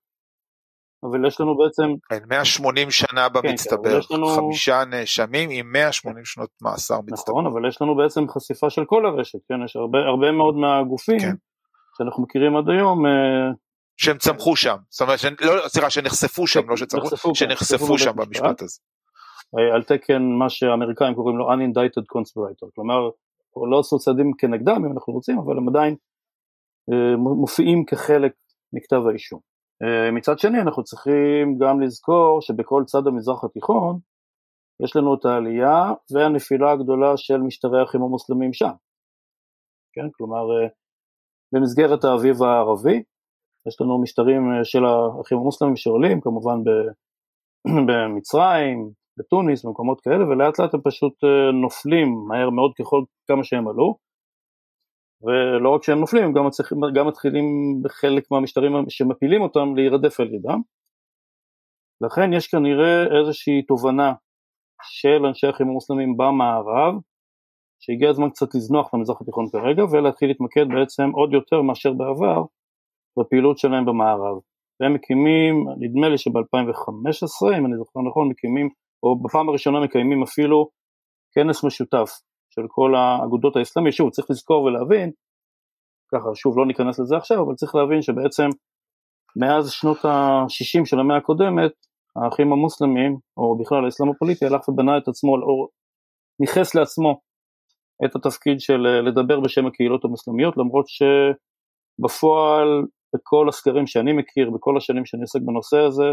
אבל 1.04 1.26
יש 1.26 1.40
לנו 1.40 1.56
בעצם... 1.56 1.88
כן, 2.08 2.28
180 2.28 2.90
שנה 2.90 3.28
כן, 3.28 3.32
במצטבר, 3.34 4.00
כן, 4.00 4.14
לנו... 4.14 4.26
חמישה 4.26 4.84
נאשמים 4.90 5.48
עם 5.52 5.72
180 5.72 6.24
שנות 6.24 6.50
מאסר 6.62 7.00
מצטבר. 7.00 7.32
נכון, 7.32 7.46
אבל 7.46 7.68
יש 7.68 7.82
לנו 7.82 7.96
בעצם 7.96 8.28
חשיפה 8.28 8.70
של 8.70 8.84
כל 8.86 9.06
הרשת, 9.06 9.38
כן, 9.48 9.64
יש 9.64 9.76
הרבה, 9.76 9.98
הרבה 9.98 10.32
מאוד 10.32 10.54
מהגופים 10.54 11.20
כן. 11.20 11.34
שאנחנו 11.98 12.22
מכירים 12.22 12.56
עד 12.56 12.68
היום, 12.68 13.06
אה, 13.06 13.52
שהם 13.96 14.18
צמחו 14.18 14.56
שם, 14.56 14.76
זאת 14.90 15.00
אומרת, 15.00 15.18
לא, 15.40 15.68
סליחה, 15.68 15.90
שנחשפו 15.90 16.46
שם, 16.46 16.70
לא 16.70 16.76
שצמחו, 16.76 17.34
שנחשפו 17.34 17.98
שם 17.98 18.12
במשפט 18.16 18.62
הזה. 18.62 18.78
על 19.74 19.82
תקן 19.82 20.22
מה 20.22 20.50
שהאמריקאים 20.50 21.14
קוראים 21.14 21.36
לו 21.36 21.52
unindicted 21.52 22.04
conspirator, 22.16 22.68
כלומר 22.74 23.10
לא 23.70 23.78
עשו 23.80 23.98
צעדים 23.98 24.32
כנגדם 24.38 24.84
אם 24.84 24.92
אנחנו 24.92 25.12
רוצים, 25.12 25.38
אבל 25.38 25.56
הם 25.58 25.68
עדיין 25.68 25.96
אה, 26.92 27.16
מופיעים 27.16 27.84
כחלק 27.84 28.32
מכתב 28.72 29.00
האישום. 29.10 29.40
אה, 29.82 30.10
מצד 30.10 30.38
שני 30.38 30.60
אנחנו 30.60 30.84
צריכים 30.84 31.58
גם 31.58 31.80
לזכור 31.80 32.40
שבכל 32.40 32.82
צד 32.86 33.06
המזרח 33.06 33.44
התיכון 33.44 33.98
יש 34.84 34.96
לנו 34.96 35.14
את 35.14 35.24
העלייה 35.24 35.92
והנפילה 36.10 36.72
הגדולה 36.72 37.16
של 37.16 37.36
משטרי 37.36 37.80
האחים 37.80 38.02
המוסלמים 38.02 38.52
שם. 38.52 38.72
כן, 39.92 40.08
כלומר 40.12 40.38
אה, 40.38 40.68
במסגרת 41.52 42.04
האביב 42.04 42.42
הערבי 42.42 43.02
יש 43.68 43.80
לנו 43.80 44.02
משטרים 44.02 44.42
של 44.64 44.84
האחים 44.84 45.38
המוסלמים 45.38 45.76
שעולים 45.76 46.20
כמובן 46.20 46.56
במצרים, 47.86 48.90
בתוניס, 49.18 49.64
במקומות 49.64 50.00
כאלה, 50.00 50.28
ולאט 50.28 50.58
לאט 50.58 50.74
הם 50.74 50.80
פשוט 50.84 51.14
נופלים 51.62 52.08
מהר 52.28 52.50
מאוד 52.50 52.72
ככל 52.78 53.02
כמה 53.28 53.44
שהם 53.44 53.68
עלו, 53.68 53.96
ולא 55.22 55.74
רק 55.74 55.82
שהם 55.82 55.98
נופלים, 55.98 56.24
הם 56.24 56.32
גם, 56.32 56.46
מצליח, 56.46 56.72
גם 56.94 57.06
מתחילים 57.08 57.44
בחלק 57.82 58.30
מהמשטרים 58.30 58.72
שמפילים 58.88 59.42
אותם 59.42 59.74
להירדף 59.76 60.20
על 60.20 60.34
ידם. 60.34 60.60
לכן 62.00 62.32
יש 62.32 62.46
כנראה 62.46 63.02
איזושהי 63.20 63.62
תובנה 63.62 64.12
של 64.82 65.26
אנשי 65.26 65.46
האחים 65.46 65.68
המוסלמים 65.68 66.16
במערב, 66.16 66.94
שהגיע 67.80 68.10
הזמן 68.10 68.30
קצת 68.30 68.54
לזנוח 68.54 68.88
את 68.88 68.94
המזרח 68.94 69.20
התיכון 69.20 69.46
כרגע, 69.52 69.84
ולהתחיל 69.84 70.28
להתמקד 70.28 70.66
בעצם 70.68 71.10
עוד 71.10 71.32
יותר 71.32 71.62
מאשר 71.62 71.92
בעבר 71.92 72.44
בפעילות 73.18 73.58
שלהם 73.58 73.84
במערב. 73.84 74.36
והם 74.80 74.94
מקימים, 74.94 75.54
נדמה 75.78 76.08
לי 76.08 76.18
שב-2015, 76.18 77.58
אם 77.58 77.66
אני 77.66 77.76
זוכר 77.76 78.00
נכון, 78.08 78.28
מקימים, 78.28 78.68
או 79.04 79.22
בפעם 79.22 79.48
הראשונה 79.48 79.80
מקיימים 79.80 80.22
אפילו 80.22 80.68
כנס 81.34 81.64
משותף 81.64 82.10
של 82.50 82.62
כל 82.68 82.94
האגודות 82.94 83.56
האסלאמי, 83.56 83.92
שוב 83.92 84.10
צריך 84.10 84.30
לזכור 84.30 84.62
ולהבין, 84.64 85.10
ככה 86.12 86.28
שוב 86.34 86.58
לא 86.58 86.66
ניכנס 86.66 86.98
לזה 87.00 87.16
עכשיו, 87.16 87.42
אבל 87.42 87.54
צריך 87.54 87.74
להבין 87.74 88.02
שבעצם 88.02 88.48
מאז 89.40 89.70
שנות 89.70 90.04
ה-60 90.04 90.84
של 90.84 91.00
המאה 91.00 91.16
הקודמת, 91.16 91.72
האחים 92.16 92.52
המוסלמים, 92.52 93.16
או 93.36 93.58
בכלל 93.58 93.84
האסלאם 93.84 94.10
הפוליטי, 94.10 94.44
הלך 94.46 94.68
ובנה 94.68 94.98
את 94.98 95.08
עצמו, 95.08 95.36
או 95.36 95.68
ניכס 96.40 96.74
לעצמו 96.74 97.20
את 98.04 98.16
התפקיד 98.16 98.60
של 98.60 98.86
אה, 98.86 99.00
לדבר 99.00 99.40
בשם 99.40 99.66
הקהילות 99.66 100.04
המוסלמיות, 100.04 100.54
למרות 100.56 100.86
שבפועל 100.88 102.68
בכל 103.14 103.48
הסקרים 103.48 103.86
שאני 103.86 104.12
מכיר, 104.12 104.50
בכל 104.50 104.76
השנים 104.76 105.06
שאני 105.06 105.22
עוסק 105.22 105.40
בנושא 105.46 105.78
הזה, 105.78 106.08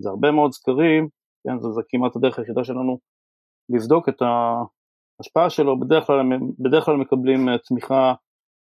זה 0.00 0.08
הרבה 0.10 0.30
מאוד 0.30 0.52
סקרים, 0.52 1.08
כן, 1.44 1.58
זה, 1.60 1.68
זה 1.70 1.82
כמעט 1.88 2.16
הדרך 2.16 2.38
היחידה 2.38 2.64
שלנו 2.64 2.98
לבדוק 3.74 4.08
את 4.08 4.22
ההשפעה 4.22 5.50
שלו, 5.50 5.80
בדרך 5.80 6.06
כלל, 6.06 6.16
בדרך 6.58 6.84
כלל 6.84 6.96
מקבלים 6.96 7.48
אה, 7.48 7.58
תמיכה 7.58 8.14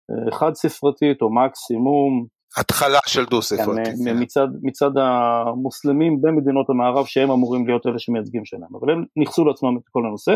אה, 0.09 0.31
חד 0.31 0.53
ספרתית 0.53 1.21
או 1.21 1.33
מקסימום. 1.33 2.25
התחלה 2.57 2.99
של 3.07 3.25
דו 3.25 3.41
ספרתית. 3.41 3.85
כן, 3.85 4.05
כן. 4.05 4.21
מצד, 4.21 4.47
מצד 4.61 4.91
המוסלמים 4.97 6.21
במדינות 6.21 6.69
המערב 6.69 7.05
שהם 7.05 7.31
אמורים 7.31 7.67
להיות 7.67 7.87
אלה 7.87 7.99
שמייצגים 7.99 8.45
שלהם, 8.45 8.75
אבל 8.79 8.91
הם 8.91 9.05
ניכסו 9.15 9.45
לעצמם 9.45 9.77
את 9.77 9.83
כל 9.91 10.05
הנושא, 10.07 10.31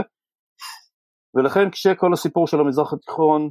ולכן 1.35 1.69
כשכל 1.69 2.13
הסיפור 2.13 2.47
של 2.47 2.59
המזרח 2.59 2.93
התיכון 2.93 3.49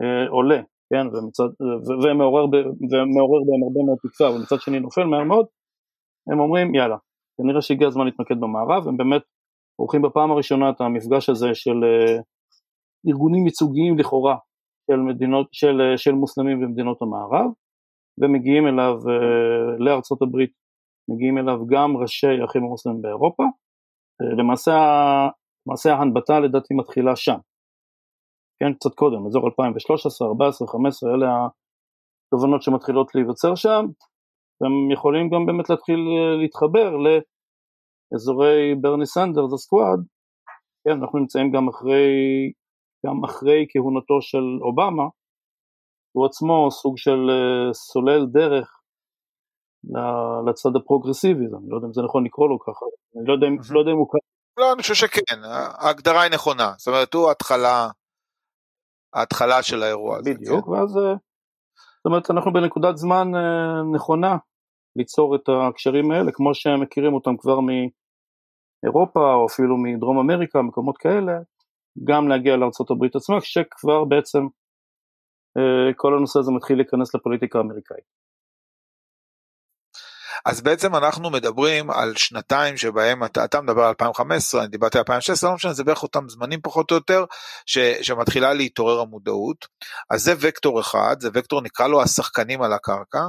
אה, 0.00 0.28
עולה, 0.30 0.60
כן, 0.90 1.06
ומצד, 1.06 1.48
ומעורר, 2.04 2.46
ב, 2.46 2.54
ומעורר 2.90 3.40
בהם 3.46 3.62
הרבה 3.66 3.80
מאוד 3.86 3.98
תקווה, 4.02 4.30
ומצד 4.30 4.60
שני 4.60 4.80
נופל 4.80 5.04
מהר 5.04 5.24
מאוד, 5.24 5.46
הם 6.32 6.40
אומרים 6.40 6.74
יאללה, 6.74 6.96
כנראה 7.36 7.62
שהגיע 7.62 7.88
הזמן 7.88 8.04
להתמקד 8.04 8.40
במערב, 8.40 8.88
הם 8.88 8.96
באמת 8.96 9.22
עורכים 9.80 10.02
בפעם 10.02 10.30
הראשונה 10.30 10.70
את 10.70 10.80
המפגש 10.80 11.28
הזה 11.28 11.48
של 11.54 11.70
uh, 11.70 12.22
ארגונים 13.08 13.46
ייצוגיים 13.46 13.98
לכאורה 13.98 14.36
של, 14.90 14.96
מדינות, 14.96 15.48
של, 15.52 15.80
uh, 15.80 15.98
של 15.98 16.12
מוסלמים 16.12 16.60
במדינות 16.60 17.02
המערב, 17.02 17.50
ומגיעים 18.20 18.66
אליו 18.66 18.94
uh, 18.98 19.84
לארצות 19.84 20.22
הברית, 20.22 20.52
מגיעים 21.10 21.38
אליו 21.38 21.66
גם 21.66 21.96
ראשי 21.96 22.42
האחים 22.42 22.62
המוסלמים 22.62 23.02
באירופה, 23.02 23.44
למעשה, 24.38 24.76
למעשה 25.66 25.94
ההנבטה 25.94 26.40
לדעתי 26.40 26.74
מתחילה 26.74 27.16
שם, 27.16 27.38
כן, 28.60 28.72
קצת 28.74 28.94
קודם, 28.94 29.26
אזור 29.26 29.46
2013, 29.46 30.28
14, 30.28 30.68
15, 30.68 31.14
אלה 31.14 31.26
התובנות 32.26 32.62
שמתחילות 32.62 33.14
להיווצר 33.14 33.54
שם, 33.54 33.84
והם 34.60 34.90
יכולים 34.92 35.30
גם 35.30 35.46
באמת 35.46 35.70
להתחיל 35.70 36.00
להתחבר 36.40 36.90
לאזורי 37.04 38.74
ברני 38.80 39.06
סנדרס 39.06 39.52
ה 39.52 39.59
squad, 39.59 40.00
כן, 40.84 40.96
אנחנו 41.00 41.18
נמצאים 41.18 41.52
גם 41.52 41.68
אחרי, 41.68 42.06
גם 43.06 43.24
אחרי 43.24 43.66
כהונתו 43.70 44.22
של 44.22 44.44
אובמה, 44.62 45.08
הוא 46.12 46.26
עצמו 46.26 46.70
סוג 46.70 46.98
של 46.98 47.20
אה, 47.30 47.72
סולל 47.72 48.26
דרך 48.26 48.68
לצד 50.48 50.76
הפרוגרסיבי, 50.76 51.44
אני 51.44 51.68
לא 51.68 51.76
יודע 51.76 51.86
אם 51.86 51.92
זה 51.92 52.02
נכון 52.02 52.26
לקרוא 52.26 52.48
לו 52.48 52.58
ככה, 52.60 52.86
אני 53.16 53.24
לא 53.28 53.32
יודע, 53.32 53.46
לא 53.74 53.80
יודע 53.80 53.92
אם 53.92 53.96
הוא 53.96 54.08
ככה. 54.08 54.26
לא, 54.60 54.72
אני 54.72 54.82
חושב 54.82 54.94
שכן, 54.94 55.40
ההגדרה 55.78 56.22
היא 56.22 56.32
נכונה, 56.32 56.72
זאת 56.78 56.88
אומרת 56.88 57.14
הוא 57.14 57.28
ההתחלה, 57.28 57.88
ההתחלה 59.14 59.62
של 59.62 59.82
האירוע 59.82 60.16
הזה. 60.16 60.34
בדיוק, 60.34 60.64
כן? 60.64 60.70
ואז, 60.70 60.96
אה, 60.96 61.14
זאת 62.06 62.10
אומרת 62.10 62.30
אנחנו 62.30 62.52
בנקודת 62.52 62.96
זמן 62.96 63.34
אה, 63.34 63.82
נכונה 63.94 64.36
ליצור 64.96 65.36
את 65.36 65.48
הקשרים 65.48 66.10
האלה, 66.10 66.32
כמו 66.32 66.54
שהם 66.54 66.80
מכירים 66.82 67.14
אותם 67.14 67.36
כבר 67.36 67.58
מאירופה 67.60 69.34
או 69.34 69.46
אפילו 69.46 69.76
מדרום 69.76 70.18
אמריקה, 70.18 70.62
מקומות 70.62 70.98
כאלה, 70.98 71.32
גם 72.04 72.28
להגיע 72.28 72.56
לארה"ב 72.56 73.04
עצמה, 73.14 73.40
כשכבר 73.40 74.04
בעצם 74.04 74.38
אה, 75.56 75.92
כל 75.96 76.14
הנושא 76.16 76.38
הזה 76.38 76.52
מתחיל 76.52 76.76
להיכנס 76.76 77.14
לפוליטיקה 77.14 77.58
האמריקאית. 77.58 78.04
אז 80.46 80.60
בעצם 80.60 80.96
אנחנו 80.96 81.30
מדברים 81.30 81.90
על 81.90 82.16
שנתיים 82.16 82.76
שבהם 82.76 83.24
אתה, 83.24 83.44
אתה 83.44 83.60
מדבר 83.60 83.82
על 83.82 83.88
2015, 83.88 84.60
אני 84.60 84.70
דיברתי 84.70 84.98
על 84.98 85.00
2016, 85.00 85.50
לא 85.50 85.56
משנה, 85.56 85.72
זה 85.72 85.84
בערך 85.84 86.02
אותם 86.02 86.28
זמנים 86.28 86.60
פחות 86.62 86.90
או 86.90 86.96
יותר, 86.96 87.24
ש, 87.66 87.78
שמתחילה 87.78 88.54
להתעורר 88.54 89.00
המודעות. 89.00 89.66
אז 90.10 90.22
זה 90.22 90.34
וקטור 90.40 90.80
אחד, 90.80 91.16
זה 91.20 91.28
וקטור 91.34 91.60
נקרא 91.62 91.88
לו 91.88 92.02
השחקנים 92.02 92.62
על 92.62 92.72
הקרקע. 92.72 93.22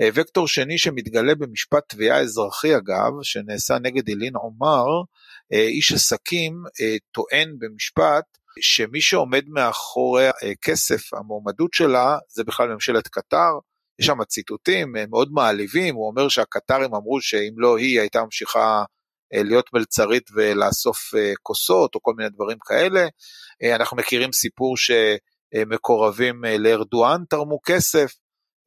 אה, 0.00 0.08
וקטור 0.14 0.48
שני 0.48 0.78
שמתגלה 0.78 1.34
במשפט 1.34 1.88
תביעה 1.88 2.20
אזרחי 2.20 2.76
אגב, 2.76 3.12
שנעשה 3.22 3.78
נגד 3.78 4.08
אילין 4.08 4.36
עומר, 4.36 4.86
אה, 5.52 5.66
איש 5.66 5.92
עסקים 5.92 6.62
אה, 6.80 6.96
טוען 7.12 7.56
במשפט 7.58 8.24
שמי 8.60 9.00
שעומד 9.00 9.44
מאחורי 9.48 10.28
כסף, 10.62 11.14
המועמדות 11.14 11.74
שלה, 11.74 12.18
זה 12.28 12.44
בכלל 12.44 12.68
ממשלת 12.68 13.08
קטר, 13.08 13.52
יש 13.98 14.06
שם 14.06 14.24
ציטוטים 14.24 14.92
מאוד 14.92 15.28
מעליבים, 15.32 15.94
הוא 15.94 16.06
אומר 16.06 16.28
שהקטרים 16.28 16.94
אמרו 16.94 17.20
שאם 17.20 17.54
לא 17.56 17.76
היא 17.76 18.00
הייתה 18.00 18.22
ממשיכה 18.22 18.84
להיות 19.32 19.70
מלצרית 19.72 20.30
ולאסוף 20.34 20.98
כוסות 21.42 21.94
או 21.94 22.02
כל 22.02 22.12
מיני 22.16 22.30
דברים 22.30 22.58
כאלה. 22.66 23.06
אנחנו 23.74 23.96
מכירים 23.96 24.32
סיפור 24.32 24.74
שמקורבים 24.76 26.44
לארדואן 26.44 27.22
תרמו 27.28 27.58
כסף, 27.66 28.12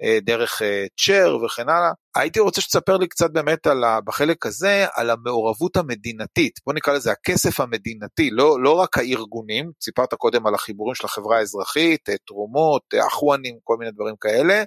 אה, 0.03 0.19
דרך 0.21 0.61
אה, 0.61 0.85
צ'ר 0.99 1.37
וכן 1.45 1.69
הלאה. 1.69 1.91
הייתי 2.15 2.39
רוצה 2.39 2.61
שתספר 2.61 2.97
לי 2.97 3.07
קצת 3.07 3.31
באמת 3.31 3.67
על 3.67 3.83
ה, 3.83 3.99
בחלק 4.01 4.45
הזה 4.45 4.85
על 4.93 5.09
המעורבות 5.09 5.77
המדינתית, 5.77 6.59
בוא 6.65 6.73
נקרא 6.73 6.93
לזה 6.93 7.11
הכסף 7.11 7.59
המדינתי, 7.59 8.29
לא, 8.29 8.63
לא 8.63 8.71
רק 8.71 8.97
הארגונים, 8.97 9.71
סיפרת 9.83 10.13
קודם 10.13 10.47
על 10.47 10.55
החיבורים 10.55 10.95
של 10.95 11.05
החברה 11.05 11.37
האזרחית, 11.37 12.09
אה, 12.09 12.15
תרומות, 12.27 12.81
אחוואנים, 13.07 13.57
כל 13.63 13.77
מיני 13.79 13.91
דברים 13.91 14.15
כאלה. 14.21 14.63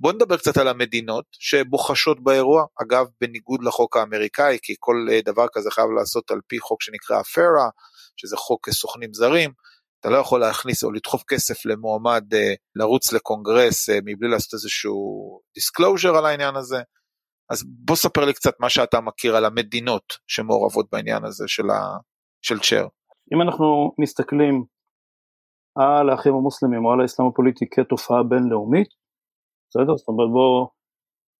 בוא 0.00 0.12
נדבר 0.12 0.36
קצת 0.36 0.56
על 0.56 0.68
המדינות 0.68 1.24
שבוחשות 1.32 2.24
באירוע, 2.24 2.64
אגב 2.82 3.06
בניגוד 3.20 3.64
לחוק 3.64 3.96
האמריקאי, 3.96 4.58
כי 4.62 4.74
כל 4.78 5.06
דבר 5.24 5.46
כזה 5.52 5.70
חייב 5.70 5.86
לעשות 5.98 6.30
על 6.30 6.40
פי 6.46 6.58
חוק 6.58 6.82
שנקרא 6.82 7.18
ה 7.18 7.26
FARA, 7.26 7.68
שזה 8.16 8.36
חוק 8.36 8.70
סוכנים 8.70 9.14
זרים. 9.14 9.50
אתה 10.00 10.12
לא 10.12 10.16
יכול 10.16 10.40
להכניס 10.40 10.84
או 10.84 10.92
לדחוף 10.92 11.22
כסף 11.28 11.66
למועמד 11.66 12.34
uh, 12.34 12.36
לרוץ 12.74 13.12
לקונגרס 13.12 13.90
uh, 13.90 13.92
מבלי 14.04 14.28
לעשות 14.28 14.54
איזשהו 14.54 14.94
disclosure 15.54 16.16
על 16.16 16.26
העניין 16.26 16.56
הזה. 16.56 16.82
אז 17.50 17.64
בוא 17.66 17.96
ספר 17.96 18.24
לי 18.24 18.32
קצת 18.32 18.52
מה 18.60 18.68
שאתה 18.68 19.00
מכיר 19.00 19.36
על 19.36 19.44
המדינות 19.44 20.04
שמעורבות 20.26 20.86
בעניין 20.92 21.24
הזה 21.24 21.44
של, 21.48 21.70
ה... 21.70 21.96
של 22.42 22.58
צ'ר. 22.58 22.86
אם 23.34 23.42
אנחנו 23.42 23.94
מסתכלים 23.98 24.64
על 25.76 26.10
האחים 26.10 26.34
המוסלמים 26.34 26.84
או 26.84 26.92
על 26.92 27.00
האסלאם 27.00 27.28
הפוליטי 27.28 27.64
כתופעה 27.70 28.22
בינלאומית, 28.22 28.88
בסדר? 29.76 29.96
זאת 29.96 30.08
אומרת 30.08 30.30
בואו 30.30 30.68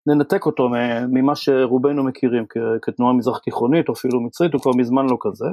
ננתק 0.08 0.46
אותו 0.46 0.68
ממה 1.08 1.36
שרובנו 1.36 2.04
מכירים 2.04 2.44
כתנועה 2.82 3.12
מזרח 3.12 3.38
תיכונית 3.38 3.88
או 3.88 3.92
אפילו 3.94 4.20
מצרית, 4.20 4.52
הוא 4.52 4.62
כבר 4.62 4.72
מזמן 4.78 5.06
לא 5.06 5.16
כזה. 5.20 5.46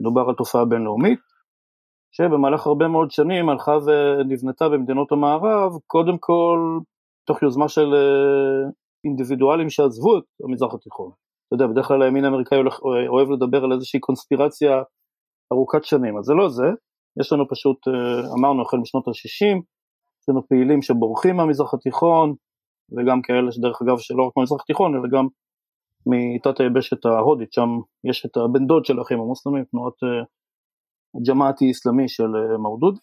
מדובר 0.00 0.20
על 0.28 0.34
תופעה 0.34 0.64
בינלאומית, 0.64 1.20
שבמהלך 2.12 2.66
הרבה 2.66 2.88
מאוד 2.88 3.10
שנים 3.10 3.48
הלכה 3.48 3.76
ונבנתה 3.86 4.68
במדינות 4.68 5.12
המערב, 5.12 5.72
קודם 5.86 6.18
כל 6.20 6.58
תוך 7.26 7.42
יוזמה 7.42 7.68
של 7.68 7.94
אה, 7.94 8.70
אינדיבידואלים 9.04 9.70
שעזבו 9.70 10.18
את 10.18 10.24
המזרח 10.44 10.74
התיכון. 10.74 11.10
אתה 11.46 11.54
יודע, 11.54 11.66
בדרך 11.66 11.86
כלל 11.86 12.02
הימין 12.02 12.24
האמריקאי 12.24 12.58
אוהב 13.08 13.30
לדבר 13.30 13.64
על 13.64 13.72
איזושהי 13.72 14.00
קונספירציה 14.00 14.82
ארוכת 15.52 15.84
שנים, 15.84 16.18
אז 16.18 16.24
זה 16.24 16.34
לא 16.34 16.48
זה, 16.48 16.68
יש 17.20 17.32
לנו 17.32 17.48
פשוט, 17.48 17.78
אמרנו 18.38 18.62
החל 18.62 18.76
משנות 18.76 19.08
ה-60, 19.08 19.58
יש 20.22 20.28
לנו 20.28 20.48
פעילים 20.48 20.82
שבורחים 20.82 21.36
מהמזרח 21.36 21.74
התיכון, 21.74 22.34
וגם 22.96 23.22
כאלה 23.22 23.52
שדרך 23.52 23.82
אגב 23.82 23.98
שלא 23.98 24.22
רק 24.22 24.32
מהמזרח 24.36 24.60
התיכון, 24.60 24.94
אלא 24.94 25.08
גם 25.12 25.26
מתת 26.06 26.60
היבשת 26.60 27.06
ההודית, 27.06 27.52
שם 27.52 27.68
יש 28.04 28.26
את 28.26 28.36
הבן 28.36 28.66
דוד 28.66 28.84
של 28.84 28.98
האחים 28.98 29.20
המוסלמים, 29.20 29.64
תנועת 29.64 29.94
ג'מאטי 31.28 31.70
אסלאמי 31.70 32.08
של 32.08 32.28
מאודודי, 32.62 32.98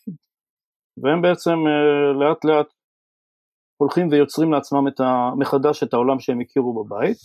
והם 1.04 1.22
בעצם 1.22 1.56
לאט 2.20 2.46
לאט 2.46 2.68
הולכים 3.78 4.08
ויוצרים 4.12 4.52
לעצמם 4.52 4.88
את 4.88 5.00
ה, 5.00 5.32
מחדש 5.38 5.84
את 5.84 5.94
העולם 5.94 6.20
שהם 6.20 6.40
הכירו 6.40 6.84
בבית. 6.84 7.18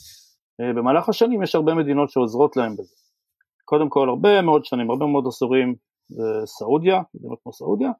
במהלך 0.77 1.09
השנים 1.09 1.43
יש 1.43 1.55
הרבה 1.55 1.75
מדינות 1.75 2.11
שעוזרות 2.11 2.57
להם 2.57 2.73
בזה. 2.73 2.95
קודם 3.65 3.89
כל 3.89 4.09
הרבה 4.09 4.43
מאוד 4.43 4.65
שנים, 4.65 4.91
הרבה 4.91 5.07
מאוד 5.07 5.27
עשורים 5.27 5.75
סעודיה, 6.45 7.03
מדינות 7.15 7.39
כמו 7.43 7.53
סעודיה, 7.53 7.91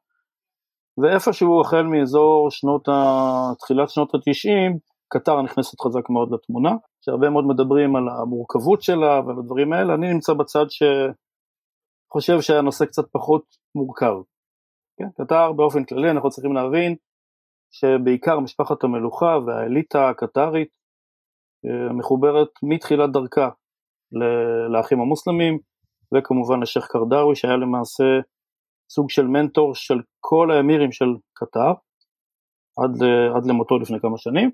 ואיפשהו 0.97 1.61
החל 1.61 1.83
מאזור 1.83 2.51
שנות 2.51 2.87
ה... 2.87 2.93
תחילת 3.59 3.89
שנות 3.89 4.11
התשעים, 4.15 4.77
קטר 5.13 5.41
נכנסת 5.41 5.81
חזק 5.81 6.09
מאוד 6.09 6.29
לתמונה, 6.31 6.71
שהרבה 7.01 7.29
מאוד 7.29 7.45
מדברים 7.47 7.95
על 7.95 8.03
המורכבות 8.09 8.81
שלה 8.81 9.21
ועל 9.25 9.39
הדברים 9.39 9.73
האלה, 9.73 9.93
אני 9.93 10.13
נמצא 10.13 10.33
בצד 10.33 10.65
שחושב 10.69 12.41
שהנושא 12.41 12.85
קצת 12.85 13.03
פחות 13.11 13.43
מורכב. 13.75 14.15
כן? 14.97 15.23
קטר 15.23 15.51
באופן 15.51 15.83
כללי 15.83 16.11
אנחנו 16.11 16.29
צריכים 16.29 16.53
להבין 16.53 16.95
שבעיקר 17.71 18.39
משפחת 18.39 18.83
המלוכה 18.83 19.37
והאליטה 19.47 20.09
הקטרית 20.09 20.69
אה, 21.65 21.93
מחוברת 21.93 22.49
מתחילת 22.63 23.11
דרכה 23.11 23.49
לאחים 24.73 24.99
המוסלמים 24.99 25.59
וכמובן 26.13 26.61
לשייח' 26.61 26.87
קרדאווי 26.87 27.35
שהיה 27.35 27.57
למעשה 27.57 28.03
סוג 28.89 29.09
של 29.09 29.27
מנטור 29.27 29.75
של 29.75 29.99
כל 30.19 30.51
האמירים 30.51 30.91
של 30.91 31.05
קטר 31.33 31.73
עד, 32.77 33.03
עד 33.35 33.45
למותו 33.45 33.77
לפני 33.77 33.99
כמה 34.01 34.17
שנים. 34.17 34.51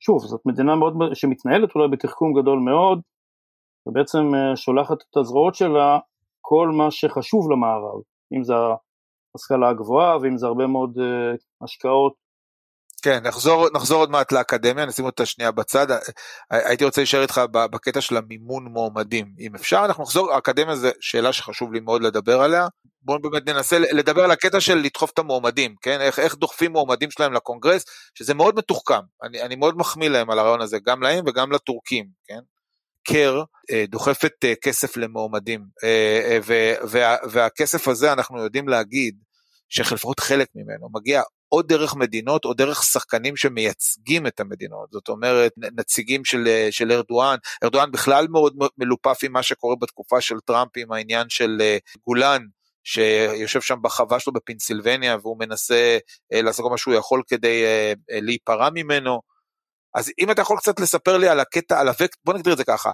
שוב, 0.00 0.18
זאת 0.18 0.40
מדינה 0.46 0.76
מאוד 0.76 0.94
שמתנהלת 1.14 1.74
אולי 1.74 1.88
בתחכום 1.88 2.40
גדול 2.40 2.58
מאוד 2.58 3.00
ובעצם 3.86 4.34
אה, 4.34 4.56
שולחת 4.56 4.96
את 5.10 5.16
הזרועות 5.16 5.54
שלה 5.54 5.98
כל 6.40 6.68
מה 6.68 6.90
שחשוב 6.90 7.50
למערב, 7.50 8.00
אם 8.36 8.42
זה 8.42 8.54
ההשכלה 8.54 9.68
הגבוהה 9.68 10.16
ואם 10.16 10.36
זה 10.36 10.46
הרבה 10.46 10.66
מאוד 10.66 10.98
uh, 10.98 11.64
השקעות 11.64 12.14
כן, 13.02 13.22
נחזור, 13.26 13.68
נחזור 13.74 14.00
עוד 14.00 14.10
מעט 14.10 14.32
לאקדמיה, 14.32 14.86
נשים 14.86 15.04
אותה 15.04 15.26
שנייה 15.26 15.50
בצד. 15.50 15.86
הייתי 16.50 16.84
רוצה 16.84 17.00
להישאר 17.00 17.22
איתך 17.22 17.40
בקטע 17.52 18.00
של 18.00 18.16
המימון 18.16 18.64
מועמדים, 18.64 19.26
אם 19.40 19.54
אפשר. 19.54 19.82
אנחנו 19.84 20.02
נחזור, 20.02 20.32
האקדמיה 20.32 20.76
זו 20.76 20.88
שאלה 21.00 21.32
שחשוב 21.32 21.72
לי 21.72 21.80
מאוד 21.80 22.02
לדבר 22.02 22.40
עליה. 22.40 22.66
בואו 23.02 23.22
באמת 23.22 23.48
ננסה 23.48 23.78
לדבר 23.78 24.24
על 24.24 24.30
הקטע 24.30 24.60
של 24.60 24.78
לדחוף 24.78 25.10
את 25.10 25.18
המועמדים, 25.18 25.74
כן? 25.82 26.00
איך, 26.00 26.18
איך 26.18 26.34
דוחפים 26.34 26.72
מועמדים 26.72 27.10
שלהם 27.10 27.32
לקונגרס, 27.32 27.84
שזה 28.14 28.34
מאוד 28.34 28.56
מתוחכם. 28.56 29.00
אני, 29.22 29.42
אני 29.42 29.56
מאוד 29.56 29.76
מחמיא 29.76 30.08
להם 30.08 30.30
על 30.30 30.38
הרעיון 30.38 30.60
הזה, 30.60 30.78
גם 30.86 31.02
להם 31.02 31.24
וגם 31.26 31.52
לטורקים, 31.52 32.06
כן? 32.26 32.40
קר 33.04 33.42
אה, 33.70 33.84
דוחפת 33.88 34.32
אה, 34.44 34.54
כסף 34.62 34.96
למועמדים, 34.96 35.64
אה, 35.84 36.38
וה, 36.82 37.16
והכסף 37.30 37.88
הזה 37.88 38.12
אנחנו 38.12 38.42
יודעים 38.42 38.68
להגיד, 38.68 39.14
שלפחות 39.70 40.20
חלק 40.20 40.48
ממנו 40.54 40.88
מגיע 40.94 41.22
או 41.52 41.62
דרך 41.62 41.96
מדינות 41.96 42.44
או 42.44 42.54
דרך 42.54 42.82
שחקנים 42.82 43.36
שמייצגים 43.36 44.26
את 44.26 44.40
המדינות, 44.40 44.90
זאת 44.92 45.08
אומרת 45.08 45.52
נציגים 45.56 46.24
של, 46.24 46.68
של 46.70 46.92
ארדואן, 46.92 47.36
ארדואן 47.64 47.90
בכלל 47.92 48.28
מאוד 48.28 48.56
מלופף 48.78 49.18
עם 49.22 49.32
מה 49.32 49.42
שקורה 49.42 49.76
בתקופה 49.80 50.20
של 50.20 50.40
טראמפ 50.44 50.70
עם 50.76 50.92
העניין 50.92 51.28
של 51.28 51.58
אה, 51.60 51.78
גולן, 52.06 52.42
שיושב 52.84 53.60
שם 53.60 53.76
בחווה 53.82 54.20
שלו 54.20 54.32
בפנסילבניה 54.32 55.16
והוא 55.22 55.38
מנסה 55.38 55.98
אה, 56.32 56.42
לעשות 56.42 56.64
כל 56.64 56.70
מה 56.70 56.78
שהוא 56.78 56.94
יכול 56.94 57.22
כדי 57.26 57.64
אה, 57.64 57.92
להיפרע 58.10 58.68
ממנו. 58.74 59.20
אז 59.94 60.10
אם 60.18 60.30
אתה 60.30 60.42
יכול 60.42 60.56
קצת 60.56 60.80
לספר 60.80 61.16
לי 61.18 61.28
על 61.28 61.40
הקטע, 61.40 61.80
על 61.80 61.88
הווקטור, 61.88 62.20
בוא 62.24 62.34
נגדיר 62.34 62.52
את 62.52 62.58
זה 62.58 62.64
ככה, 62.64 62.90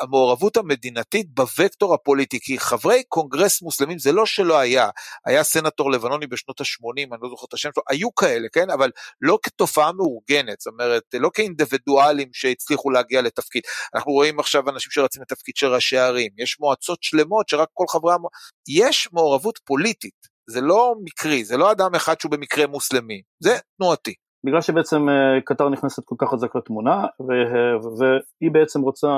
המעורבות 0.00 0.56
המדינתית 0.56 1.26
בווקטור 1.34 1.94
הפוליטי, 1.94 2.38
כי 2.42 2.58
חברי 2.58 3.02
קונגרס 3.08 3.62
מוסלמים 3.62 3.98
זה 3.98 4.12
לא 4.12 4.26
שלא 4.26 4.58
היה, 4.58 4.88
היה 5.26 5.44
סנטור 5.44 5.90
לבנוני 5.90 6.26
בשנות 6.26 6.60
ה-80, 6.60 7.14
אני 7.14 7.20
לא 7.22 7.28
זוכר 7.28 7.46
את 7.48 7.54
השם 7.54 7.70
שלו, 7.74 7.82
היו 7.88 8.14
כאלה, 8.14 8.48
כן, 8.52 8.70
אבל 8.70 8.90
לא 9.20 9.38
כתופעה 9.42 9.92
מאורגנת, 9.92 10.60
זאת 10.60 10.72
אומרת, 10.72 11.02
לא 11.14 11.30
כאינדיבידואלים 11.34 12.28
שהצליחו 12.32 12.90
להגיע 12.90 13.22
לתפקיד. 13.22 13.62
אנחנו 13.94 14.12
רואים 14.12 14.40
עכשיו 14.40 14.68
אנשים 14.68 14.90
שרצים 14.90 15.22
לתפקיד 15.22 15.56
של 15.56 15.66
ראשי 15.66 15.98
ערים, 15.98 16.30
יש 16.38 16.56
מועצות 16.60 17.02
שלמות 17.02 17.48
שרק 17.48 17.68
כל 17.72 17.84
חברי 17.88 18.14
המ... 18.14 18.22
יש 18.68 19.08
מעורבות 19.12 19.58
פוליטית, 19.64 20.32
זה 20.50 20.60
לא 20.60 20.94
מקרי, 21.04 21.44
זה 21.44 21.56
לא 21.56 21.72
אדם 21.72 21.94
אחד 21.94 22.20
שהוא 22.20 22.32
במקרה 22.32 22.66
מוסלמי, 22.66 23.22
זה 23.42 23.58
תנועתי. 23.78 24.21
בגלל 24.44 24.60
שבעצם 24.60 25.08
אה, 25.08 25.40
קטר 25.44 25.68
נכנסת 25.68 26.04
כל 26.04 26.14
כך 26.18 26.28
חזק 26.30 26.56
לתמונה 26.56 27.06
והיא 27.20 28.52
בעצם 28.52 28.80
רוצה, 28.80 29.08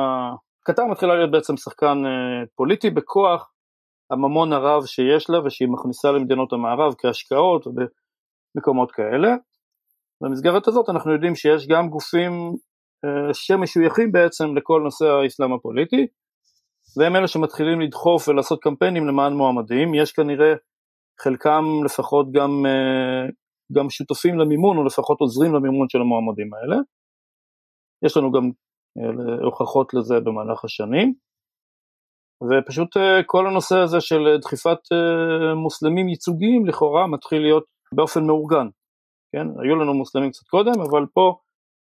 קטר 0.64 0.84
מתחילה 0.84 1.14
להיות 1.14 1.30
בעצם 1.30 1.56
שחקן 1.56 2.02
אה, 2.06 2.46
פוליטי 2.56 2.90
בכוח 2.90 3.52
הממון 4.10 4.52
הרב 4.52 4.86
שיש 4.86 5.30
לה 5.30 5.46
ושהיא 5.46 5.68
מכניסה 5.68 6.12
למדינות 6.12 6.52
המערב 6.52 6.94
כהשקעות 6.98 7.66
ובמקומות 7.66 8.92
כאלה. 8.92 9.34
במסגרת 10.20 10.68
הזאת 10.68 10.88
אנחנו 10.88 11.12
יודעים 11.12 11.34
שיש 11.34 11.66
גם 11.68 11.88
גופים 11.88 12.32
אה, 13.04 13.34
שמשויכים 13.34 14.12
בעצם 14.12 14.56
לכל 14.56 14.80
נושא 14.84 15.04
האסלאם 15.04 15.52
הפוליטי 15.52 16.06
והם 16.96 17.16
אלה 17.16 17.28
שמתחילים 17.28 17.80
לדחוף 17.80 18.28
ולעשות 18.28 18.62
קמפיינים 18.62 19.06
למען 19.06 19.32
מועמדים, 19.32 19.94
יש 19.94 20.12
כנראה 20.12 20.54
חלקם 21.20 21.64
לפחות 21.84 22.32
גם 22.32 22.66
גם 23.72 23.90
שותפים 23.90 24.38
למימון 24.38 24.76
או 24.76 24.84
לפחות 24.84 25.20
עוזרים 25.20 25.54
למימון 25.54 25.88
של 25.88 26.00
המועמדים 26.00 26.54
האלה. 26.54 26.76
יש 28.04 28.16
לנו 28.16 28.32
גם 28.32 28.50
אה, 28.98 29.44
הוכחות 29.44 29.94
לזה 29.94 30.20
במהלך 30.20 30.64
השנים. 30.64 31.14
ופשוט 32.48 32.96
אה, 32.96 33.22
כל 33.26 33.46
הנושא 33.46 33.76
הזה 33.76 34.00
של 34.00 34.36
דחיפת 34.42 34.78
אה, 34.92 35.54
מוסלמים 35.54 36.08
ייצוגיים 36.08 36.66
לכאורה 36.66 37.06
מתחיל 37.06 37.42
להיות 37.42 37.64
באופן 37.94 38.26
מאורגן. 38.26 38.66
כן, 39.32 39.46
היו 39.62 39.76
לנו 39.76 39.94
מוסלמים 39.94 40.30
קצת 40.30 40.46
קודם, 40.46 40.80
אבל 40.80 41.06
פה 41.14 41.36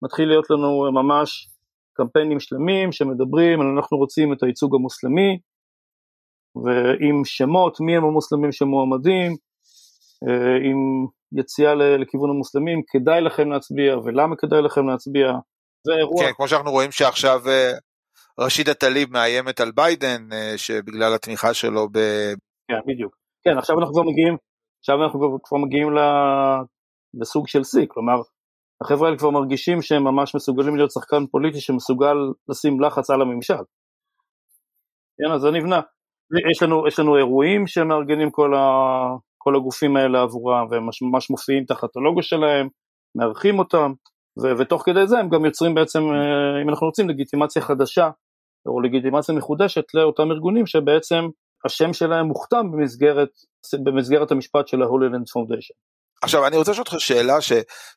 מתחיל 0.02 0.28
להיות 0.28 0.50
לנו 0.50 0.92
ממש 0.92 1.48
קמפיינים 1.96 2.40
שלמים 2.40 2.92
שמדברים 2.92 3.60
על 3.60 3.66
אנחנו 3.66 3.98
רוצים 3.98 4.32
את 4.32 4.42
הייצוג 4.42 4.74
המוסלמי, 4.74 5.38
ועם 6.64 7.24
שמות 7.24 7.80
מי 7.80 7.96
הם 7.96 8.04
המוסלמים 8.04 8.52
שמועמדים, 8.52 9.32
עם 10.68 11.06
יציאה 11.32 11.74
לכיוון 11.74 12.30
המוסלמים, 12.30 12.82
כדאי 12.88 13.20
לכם 13.20 13.50
להצביע 13.50 13.98
ולמה 13.98 14.36
כדאי 14.36 14.62
לכם 14.62 14.88
להצביע, 14.88 15.32
זה 15.86 15.92
אירוע. 15.98 16.24
כן, 16.24 16.32
כמו 16.36 16.48
שאנחנו 16.48 16.70
רואים 16.70 16.92
שעכשיו 16.92 17.40
אה, 17.48 17.72
רשידה 18.40 18.74
טליב 18.74 19.12
מאיימת 19.12 19.60
על 19.60 19.70
ביידן, 19.70 20.28
אה, 20.32 20.52
שבגלל 20.56 21.14
התמיכה 21.14 21.54
שלו 21.54 21.88
ב... 21.92 21.98
כן, 22.68 22.80
בדיוק. 22.86 23.16
כן, 23.44 23.58
עכשיו 23.58 23.78
אנחנו 23.78 23.94
כבר 23.94 24.02
מגיעים, 24.02 24.36
עכשיו 24.80 25.04
אנחנו 25.04 25.38
כבר 25.42 25.58
מגיעים 25.58 25.88
לסוג 27.20 27.48
של 27.48 27.64
שיא, 27.64 27.86
כלומר, 27.88 28.20
החבר'ה 28.82 29.06
האלה 29.06 29.18
כבר 29.18 29.30
מרגישים 29.30 29.82
שהם 29.82 30.04
ממש 30.04 30.34
מסוגלים 30.34 30.76
להיות 30.76 30.90
שחקן 30.90 31.26
פוליטי 31.26 31.60
שמסוגל 31.60 32.16
לשים 32.48 32.80
לחץ 32.80 33.10
על 33.10 33.22
הממשל. 33.22 33.62
כן, 35.18 35.32
אז 35.34 35.40
זה 35.40 35.50
נבנה. 35.50 35.80
יש 36.52 36.62
לנו, 36.62 36.88
יש 36.88 36.98
לנו 36.98 37.16
אירועים 37.16 37.66
שמארגנים 37.66 38.30
כל, 38.30 38.54
ה, 38.54 38.60
כל 39.48 39.56
הגופים 39.56 39.96
האלה 39.96 40.22
עבורם, 40.22 40.66
והם 40.70 40.86
ממש 41.02 41.30
מופיעים 41.30 41.64
תחת 41.64 41.96
הלוגו 41.96 42.22
שלהם, 42.22 42.68
מארחים 43.16 43.58
אותם, 43.58 43.92
ו- 44.42 44.58
ותוך 44.58 44.82
כדי 44.84 45.06
זה 45.06 45.18
הם 45.18 45.28
גם 45.28 45.44
יוצרים 45.44 45.74
בעצם, 45.74 45.98
אה, 45.98 46.62
אם 46.62 46.68
אנחנו 46.68 46.86
רוצים, 46.86 47.08
לגיטימציה 47.08 47.62
חדשה, 47.62 48.10
או 48.66 48.80
לגיטימציה 48.80 49.34
מחודשת 49.34 49.84
לאותם 49.94 50.30
ארגונים 50.30 50.66
שבעצם 50.66 51.24
השם 51.64 51.92
שלהם 51.92 52.26
מוכתם 52.26 52.70
במסגרת, 52.72 53.28
במסגרת 53.84 54.30
המשפט 54.30 54.68
של 54.68 54.82
ה-Holy 54.82 55.14
Land 55.14 55.28
Foundation. 55.36 55.76
עכשיו 56.22 56.46
אני 56.46 56.56
רוצה 56.56 56.70
לשאול 56.70 56.84
אותך 56.86 57.00
שאלה 57.00 57.36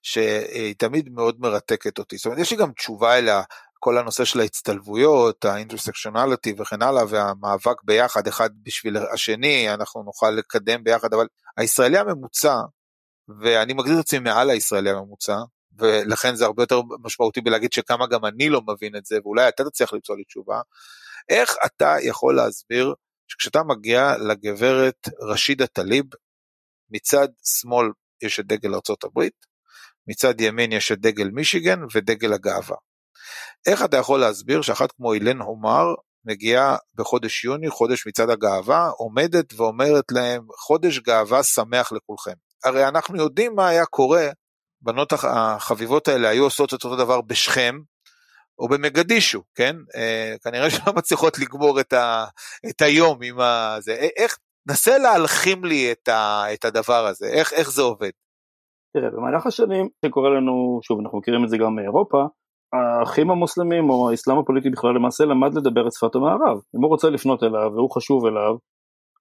שהיא 0.03 0.75
תמיד 0.77 1.09
מאוד 1.09 1.35
מרתקת 1.39 1.99
אותי, 1.99 2.17
זאת 2.17 2.25
אומרת 2.25 2.39
יש 2.39 2.51
לי 2.51 2.57
גם 2.57 2.71
תשובה 2.71 3.17
אליה 3.17 3.41
כל 3.83 3.97
הנושא 3.97 4.25
של 4.25 4.39
ההצטלבויות, 4.39 5.45
האינטרסקשונליטי 5.45 6.53
וכן 6.57 6.81
הלאה, 6.81 7.03
והמאבק 7.09 7.83
ביחד, 7.83 8.27
אחד 8.27 8.49
בשביל 8.63 8.97
השני, 8.97 9.73
אנחנו 9.73 10.03
נוכל 10.03 10.29
לקדם 10.29 10.83
ביחד, 10.83 11.13
אבל 11.13 11.27
הישראלי 11.57 11.97
הממוצע, 11.97 12.55
ואני 13.41 13.73
מגדיר 13.73 13.93
את 13.93 13.99
עצמי 13.99 14.19
מעל 14.19 14.49
הישראלי 14.49 14.89
הממוצע, 14.89 15.37
ולכן 15.79 16.35
זה 16.35 16.45
הרבה 16.45 16.63
יותר 16.63 16.81
משמעותי 17.03 17.41
בלהגיד 17.41 17.73
שכמה 17.73 18.07
גם 18.07 18.25
אני 18.25 18.49
לא 18.49 18.61
מבין 18.67 18.95
את 18.95 19.05
זה, 19.05 19.17
ואולי 19.23 19.47
אתה 19.47 19.63
תצליח 19.63 19.93
למצוא 19.93 20.15
לי 20.17 20.23
תשובה, 20.23 20.61
איך 21.29 21.55
אתה 21.65 21.95
יכול 22.01 22.35
להסביר 22.35 22.93
שכשאתה 23.27 23.63
מגיע 23.63 24.13
לגברת 24.17 25.09
רשידה 25.21 25.67
טליב, 25.67 26.05
מצד 26.89 27.27
שמאל 27.43 27.87
יש 28.21 28.39
את 28.39 28.45
דגל 28.45 28.73
ארה"ב, 28.73 29.27
מצד 30.07 30.41
ימין 30.41 30.71
יש 30.71 30.91
את 30.91 30.99
דגל 30.99 31.29
מישיגן 31.29 31.79
ודגל 31.93 32.33
הגאווה. 32.33 32.77
איך 33.67 33.85
אתה 33.85 33.97
יכול 33.97 34.19
להסביר 34.19 34.61
שאחת 34.61 34.91
כמו 34.91 35.13
אילן 35.13 35.41
הומר 35.41 35.85
מגיעה 36.25 36.75
בחודש 36.95 37.45
יוני, 37.45 37.69
חודש 37.69 38.07
מצעד 38.07 38.29
הגאווה, 38.29 38.89
עומדת 38.97 39.53
ואומרת 39.53 40.11
להם, 40.11 40.41
חודש 40.67 40.99
גאווה 40.99 41.43
שמח 41.43 41.91
לכולכם. 41.91 42.33
הרי 42.65 42.87
אנחנו 42.87 43.17
יודעים 43.17 43.55
מה 43.55 43.67
היה 43.67 43.85
קורה, 43.85 44.29
בנות 44.81 45.13
החביבות 45.13 46.07
האלה 46.07 46.29
היו 46.29 46.43
עושות 46.43 46.69
את 46.69 46.73
אותו 46.73 46.95
דבר 46.95 47.21
בשכם, 47.21 47.75
או 48.59 48.67
במגדישו, 48.67 49.41
כן? 49.55 49.75
אה, 49.95 50.35
כנראה 50.43 50.69
שלא 50.69 50.93
מצליחות 50.97 51.39
לגמור 51.39 51.79
את, 51.79 51.93
ה, 51.93 52.25
את 52.69 52.81
היום 52.81 53.19
עם 53.23 53.39
ה... 53.39 53.75
זה. 53.79 53.93
איך, 53.93 54.37
נסה 54.69 54.97
להלחים 54.97 55.65
לי 55.65 55.91
את, 55.91 56.07
ה, 56.07 56.43
את 56.53 56.65
הדבר 56.65 57.05
הזה, 57.05 57.27
איך, 57.27 57.53
איך 57.53 57.71
זה 57.71 57.81
עובד? 57.81 58.09
תראה, 58.93 59.09
במהלך 59.09 59.45
השנים 59.45 59.89
שקורה 60.05 60.29
לנו, 60.29 60.79
שוב, 60.83 60.99
אנחנו 60.99 61.17
מכירים 61.17 61.43
את 61.43 61.49
זה 61.49 61.57
גם 61.57 61.75
מאירופה, 61.75 62.17
האחים 62.73 63.31
המוסלמים 63.31 63.89
או 63.89 64.09
האסלאם 64.09 64.37
הפוליטי 64.37 64.69
בכלל 64.69 64.95
למעשה 64.95 65.25
למד 65.25 65.53
לדבר 65.53 65.87
את 65.87 65.93
שפת 65.93 66.15
המערב. 66.15 66.57
אם 66.75 66.81
הוא 66.81 66.89
רוצה 66.89 67.09
לפנות 67.09 67.43
אליו 67.43 67.71
והוא 67.73 67.91
חשוב 67.91 68.25
אליו, 68.25 68.55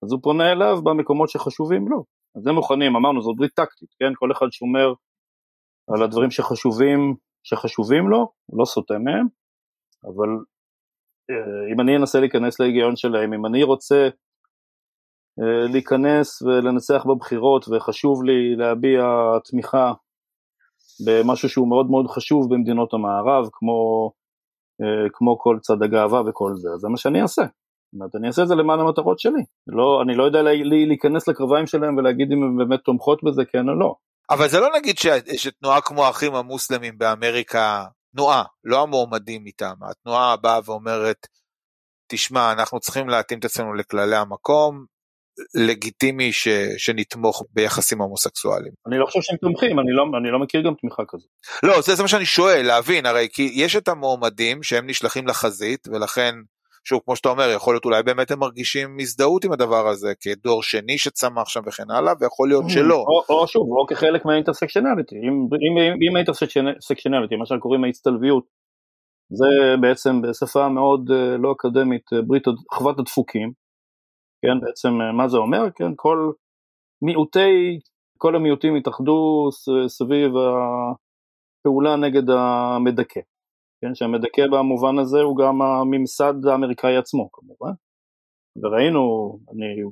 אז 0.03 0.13
הוא 0.13 0.21
פונה 0.23 0.53
אליו 0.53 0.83
במקומות 0.83 1.29
שחשובים 1.29 1.89
לו. 1.89 2.05
אז 2.37 2.47
הם 2.47 2.55
מוכנים, 2.55 2.97
אמרנו, 2.97 3.23
זו 3.23 3.35
ברית 3.35 3.55
טקטית, 3.55 3.89
כן? 3.99 4.13
כל 4.15 4.33
אחד 4.33 4.47
שומר 4.51 4.93
על 5.95 6.03
הדברים 6.03 6.31
שחשובים, 6.31 7.15
שחשובים 7.43 8.09
לו, 8.09 8.29
לא 8.59 8.65
סוטה 8.65 8.95
מהם, 8.99 9.27
אבל 10.05 10.29
אה, 11.31 11.73
אם 11.73 11.81
אני 11.81 11.97
אנסה 11.97 12.21
להיכנס 12.21 12.61
להיגיון 12.61 12.97
שלהם, 12.97 13.33
אם 13.33 13.47
אני 13.47 13.63
רוצה 13.63 14.09
אה, 15.41 15.73
להיכנס 15.73 16.43
ולנצח 16.43 17.07
בבחירות 17.07 17.65
וחשוב 17.69 18.25
לי 18.25 18.57
להביע 18.57 19.03
תמיכה 19.45 19.93
במשהו 21.05 21.49
שהוא 21.49 21.69
מאוד 21.69 21.91
מאוד 21.91 22.07
חשוב 22.07 22.55
במדינות 22.55 22.95
המערב, 22.95 23.49
כמו, 23.53 24.11
אה, 24.83 25.09
כמו 25.13 25.39
כל 25.39 25.59
צד 25.63 25.83
הגאווה 25.83 26.21
וכל 26.29 26.53
זה, 26.57 26.69
זה 26.77 26.89
מה 26.89 26.97
שאני 26.97 27.23
אעשה. 27.23 27.43
זאת 27.43 27.95
אומרת, 27.95 28.17
אני 28.17 28.27
אעשה 28.27 28.43
את 28.43 28.49
זה 28.49 28.55
למען 28.55 28.81
המטרות 28.81 29.19
שלי. 29.19 29.43
לא, 29.67 30.03
אני 30.03 30.15
לא 30.15 30.25
יודע 30.25 30.43
לה, 30.43 30.51
להיכנס 30.89 31.29
לקרביים 31.29 31.67
שלהם 31.67 31.97
ולהגיד 31.97 32.33
אם 32.33 32.43
הן 32.43 32.57
באמת 32.59 32.81
תומכות 32.85 33.21
בזה, 33.25 33.43
כן 33.45 33.69
או 33.69 33.75
לא. 33.75 33.95
אבל 34.31 34.49
זה 34.49 34.61
לא 34.61 34.69
נגיד 34.77 34.99
ש, 34.99 35.07
שתנועה 35.37 35.81
כמו 35.81 36.05
האחים 36.05 36.35
המוסלמים 36.35 36.99
באמריקה, 36.99 37.85
תנועה, 38.15 38.45
לא 38.65 38.83
המועמדים 38.83 39.45
מטעם, 39.45 39.77
התנועה 39.91 40.37
באה 40.37 40.61
ואומרת, 40.65 41.27
תשמע, 42.11 42.53
אנחנו 42.53 42.81
צריכים 42.81 43.09
להתאים 43.09 43.39
את 43.39 43.45
עצמנו 43.45 43.75
לכללי 43.75 44.17
המקום, 44.17 44.85
לגיטימי 45.55 46.33
ש, 46.33 46.49
שנתמוך 46.77 47.43
ביחסים 47.53 48.01
הומוסקסואליים. 48.01 48.73
אני 48.87 48.99
לא 48.99 49.07
חושב 49.07 49.21
שהם 49.23 49.37
תומכים, 49.37 49.79
אני 49.79 49.93
לא, 49.93 50.05
אני 50.19 50.31
לא 50.31 50.39
מכיר 50.39 50.61
גם 50.61 50.73
תמיכה 50.81 51.03
כזאת. 51.09 51.29
לא, 51.63 51.81
זה, 51.81 51.95
זה 51.95 52.03
מה 52.03 52.09
שאני 52.09 52.27
שואל, 52.27 52.67
להבין, 52.67 53.07
הרי 53.07 53.29
כי 53.33 53.51
יש 53.55 53.77
את 53.77 53.89
המועמדים 53.89 54.63
שהם 54.63 54.87
נשלחים 54.87 55.27
לחזית, 55.27 55.89
ולכן, 55.93 56.35
שוב, 56.85 57.01
כמו 57.05 57.17
שאתה 57.17 57.29
אומר, 57.29 57.51
יכול 57.51 57.75
להיות 57.75 57.85
אולי 57.85 58.03
באמת 58.03 58.31
הם 58.31 58.39
מרגישים 58.39 58.97
הזדהות 59.01 59.45
עם 59.45 59.53
הדבר 59.53 59.89
הזה, 59.89 60.13
כדור 60.21 60.63
שני 60.63 60.99
שצמח 60.99 61.49
שם 61.49 61.61
וכן 61.67 61.91
הלאה, 61.91 62.13
ויכול 62.21 62.49
להיות 62.49 62.65
mm, 62.65 62.73
שלא. 62.73 63.05
או, 63.09 63.25
או 63.29 63.47
שוב, 63.47 63.69
או 63.71 63.87
כחלק 63.87 64.25
מהאינטרסקשנליטי, 64.25 65.17
אם, 65.17 65.49
אם, 65.65 65.97
אם 66.09 66.17
האינטרסקשנליטי, 66.17 67.37
מה 67.37 67.47
שאנחנו 67.47 67.63
קוראים 67.63 67.85
ההצטלביות, 67.85 68.45
זה 69.31 69.77
בעצם 69.81 70.23
בשפה 70.23 70.69
מאוד 70.69 71.11
אה, 71.11 71.37
לא 71.37 71.53
אקדמית, 71.53 72.03
אה, 72.13 72.23
ברית 72.23 72.45
אחוות 72.73 72.99
הדפוקים, 72.99 73.53
כן, 74.43 74.61
בעצם 74.61 74.89
אה, 75.01 75.13
מה 75.13 75.29
זה 75.29 75.37
אומר, 75.37 75.71
כן, 75.75 75.93
כל 75.97 76.33
מיעוטי, 77.03 77.81
כל 78.19 78.37
המיעוטים 78.37 78.75
התאחדו 78.77 79.49
סביב 79.89 80.33
הפעולה 80.37 81.97
נגד 81.97 82.31
המדכא, 82.31 83.21
כן, 83.81 83.95
שהמדכא 83.95 84.47
במובן 84.53 84.99
הזה 84.99 85.21
הוא 85.21 85.37
גם 85.37 85.63
הממסד 85.63 86.47
האמריקאי 86.47 86.97
עצמו 86.97 87.29
כמובן, 87.33 87.73
וראינו, 88.63 89.01
אני, 89.53 89.83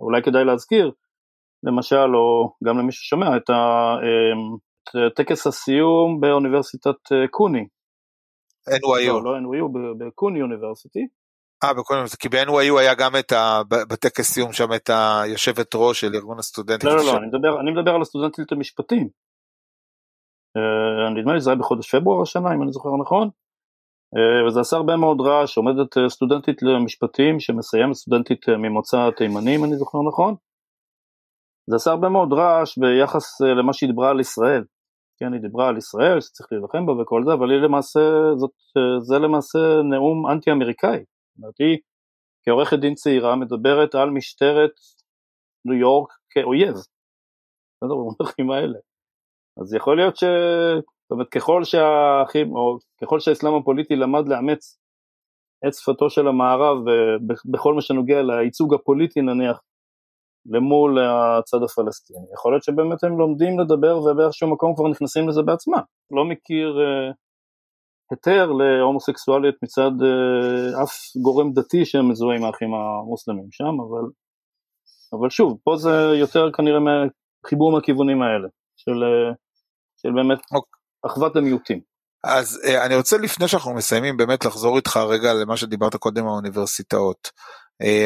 אולי 0.00 0.22
כדאי 0.22 0.44
להזכיר, 0.44 0.92
למשל, 1.62 2.16
או 2.16 2.52
גם 2.64 2.78
למי 2.78 2.92
ששומע, 2.92 3.36
את, 3.36 3.50
אמ, 3.50 4.56
טקס 5.16 5.46
הסיום 5.46 6.20
באוניברסיטת 6.20 7.12
אה, 7.12 7.28
קוני. 7.30 7.66
NYU. 8.68 9.08
לא, 9.08 9.24
לא 9.24 9.38
NYU, 9.38 9.68
בקוני 9.98 10.42
אוניברסיטי. 10.42 11.06
אה, 11.64 11.74
בכל 11.74 11.94
מיני, 11.94 12.08
כי 12.20 12.28
ב-NYU 12.28 12.78
היה 12.80 12.94
גם 12.94 13.16
את 13.18 13.32
ה... 13.32 13.62
בטקס 13.68 14.32
סיום 14.32 14.52
שם 14.52 14.72
את 14.76 14.90
היושבת 15.22 15.74
ראש 15.74 16.00
של 16.00 16.14
ארגון 16.14 16.38
הסטודנטים. 16.38 16.88
לא, 16.88 16.96
לא, 16.96 17.04
לא, 17.04 17.16
אני 17.16 17.26
מדבר, 17.26 17.60
אני 17.60 17.70
מדבר 17.70 17.90
על 17.90 18.02
הסטודנטית 18.02 18.52
למשפטים. 18.52 19.08
Uh, 20.58 21.18
נדמה 21.18 21.34
לי 21.34 21.40
שזה 21.40 21.50
היה 21.50 21.58
בחודש 21.58 21.94
פברואר 21.94 22.22
השנה, 22.22 22.54
אם 22.54 22.62
אני 22.62 22.72
זוכר 22.72 22.88
נכון. 23.00 23.28
Uh, 24.16 24.48
וזה 24.48 24.60
עשה 24.60 24.76
הרבה 24.76 24.96
מאוד 24.96 25.20
רעש, 25.20 25.56
עומדת 25.56 25.96
uh, 25.98 26.08
סטודנטית 26.08 26.62
למשפטים 26.62 27.40
שמסיימת 27.40 27.94
סטודנטית 27.94 28.48
ממוצא 28.48 29.10
תימני, 29.16 29.56
אם 29.56 29.64
אני 29.64 29.76
זוכר 29.76 29.98
נכון. 30.08 30.34
זה 31.70 31.76
עשה 31.76 31.90
הרבה 31.90 32.08
מאוד 32.08 32.32
רעש 32.32 32.78
ביחס 32.78 33.40
למה 33.40 33.72
שהיא 33.72 33.88
דיברה 33.88 34.10
על 34.10 34.20
ישראל. 34.20 34.64
כן, 35.18 35.32
היא 35.32 35.40
דיברה 35.40 35.68
על 35.68 35.76
ישראל 35.76 36.20
שצריך 36.20 36.48
להילחם 36.52 36.86
בה 36.86 36.92
וכל 36.92 37.22
זה, 37.26 37.32
אבל 37.32 37.50
היא 37.50 37.60
למעשה, 37.60 38.00
זאת, 38.36 38.50
זה 39.02 39.18
למעשה 39.18 39.58
נאום 39.90 40.30
אנטי 40.30 40.52
אמריקאי. 40.52 41.04
זאת 41.34 41.42
אומרת, 41.42 41.54
היא 41.58 41.78
כעורכת 42.44 42.78
דין 42.78 42.94
צעירה 42.94 43.36
מדברת 43.36 43.94
על 43.94 44.10
משטרת 44.10 44.70
ניו 45.64 45.78
יורק 45.80 46.12
כאויב, 46.30 46.74
בסדר, 46.74 47.94
במונחים 48.00 48.50
האלה. 48.50 48.78
אז 49.60 49.74
יכול 49.74 49.96
להיות 49.96 50.16
ש... 50.16 50.24
זאת 51.04 51.10
אומרת, 51.10 51.28
ככל 51.28 51.64
שהאחים, 51.64 52.56
או 52.56 52.78
ככל 53.02 53.20
שהאסלאם 53.20 53.54
הפוליטי 53.54 53.96
למד 53.96 54.28
לאמץ 54.28 54.78
את 55.66 55.74
שפתו 55.74 56.10
של 56.10 56.28
המערב 56.28 56.76
בכל 57.52 57.74
מה 57.74 57.80
שנוגע 57.80 58.22
לייצוג 58.22 58.74
הפוליטי 58.74 59.20
נניח 59.20 59.60
למול 60.46 60.98
הצד 60.98 61.62
הפלסטיני, 61.64 62.26
יכול 62.34 62.52
להיות 62.52 62.62
שבאמת 62.62 63.04
הם 63.04 63.18
לומדים 63.18 63.60
לדבר 63.60 63.98
ובאיזשהו 63.98 64.52
מקום 64.52 64.74
כבר 64.76 64.88
נכנסים 64.88 65.28
לזה 65.28 65.42
בעצמם. 65.42 65.84
לא 66.10 66.24
מכיר 66.24 66.68
uh, 66.68 67.14
היתר 68.10 68.52
להומוסקסואליות 68.52 69.54
מצד 69.62 69.90
אה, 70.02 70.82
אף 70.82 70.92
גורם 71.22 71.52
דתי 71.52 71.84
שמזוהה 71.84 72.36
עם 72.36 72.44
האחים 72.44 72.68
המוסלמים 72.74 73.48
שם, 73.50 73.64
אבל, 73.64 74.10
אבל 75.12 75.30
שוב, 75.30 75.58
פה 75.64 75.76
זה 75.76 75.90
יותר 76.14 76.52
כנראה 76.52 76.78
חיבור 77.46 77.72
מהכיוונים 77.72 78.22
האלה, 78.22 78.48
של, 78.76 79.02
אה, 79.04 79.32
של 79.96 80.08
באמת 80.14 80.38
okay. 80.38 80.56
אוקיי. 80.56 80.80
אחוות 81.06 81.36
המיעוטים. 81.36 81.80
אז 82.24 82.60
אה, 82.64 82.86
אני 82.86 82.96
רוצה 82.96 83.18
לפני 83.18 83.48
שאנחנו 83.48 83.74
מסיימים 83.74 84.16
באמת 84.16 84.44
לחזור 84.44 84.76
איתך 84.76 84.96
רגע 84.96 85.32
למה 85.32 85.56
שדיברת 85.56 85.96
קודם 85.96 86.26
האוניברסיטאות. 86.26 87.30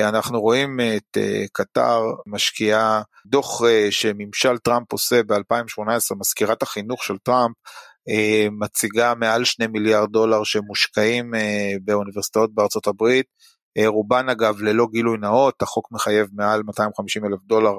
אנחנו 0.08 0.40
רואים 0.40 0.80
את 0.96 1.18
קטר 1.52 2.00
משקיעה 2.26 3.02
דוח 3.26 3.60
שממשל 3.90 4.58
טראמפ 4.58 4.92
עושה 4.92 5.22
ב-2018, 5.22 6.16
מזכירת 6.18 6.62
החינוך 6.62 7.04
של 7.04 7.18
טראמפ 7.18 7.56
מציגה 8.50 9.14
מעל 9.14 9.44
שני 9.44 9.66
מיליארד 9.66 10.10
דולר 10.10 10.44
שמושקעים 10.44 11.34
אה, 11.34 11.72
באוניברסיטאות 11.84 12.54
בארצות 12.54 12.86
הברית, 12.86 13.26
אה, 13.78 13.88
רובן 13.88 14.28
אגב 14.28 14.62
ללא 14.62 14.86
גילוי 14.92 15.18
נאות, 15.18 15.62
החוק 15.62 15.92
מחייב 15.92 16.28
מעל 16.32 16.62
250 16.62 17.24
אלף 17.24 17.42
דולר 17.44 17.72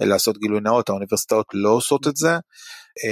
לעשות 0.00 0.38
גילוי 0.38 0.60
נאות, 0.60 0.88
האוניברסיטאות 0.88 1.46
לא 1.54 1.68
עושות 1.68 2.06
את 2.06 2.16
זה. 2.16 2.32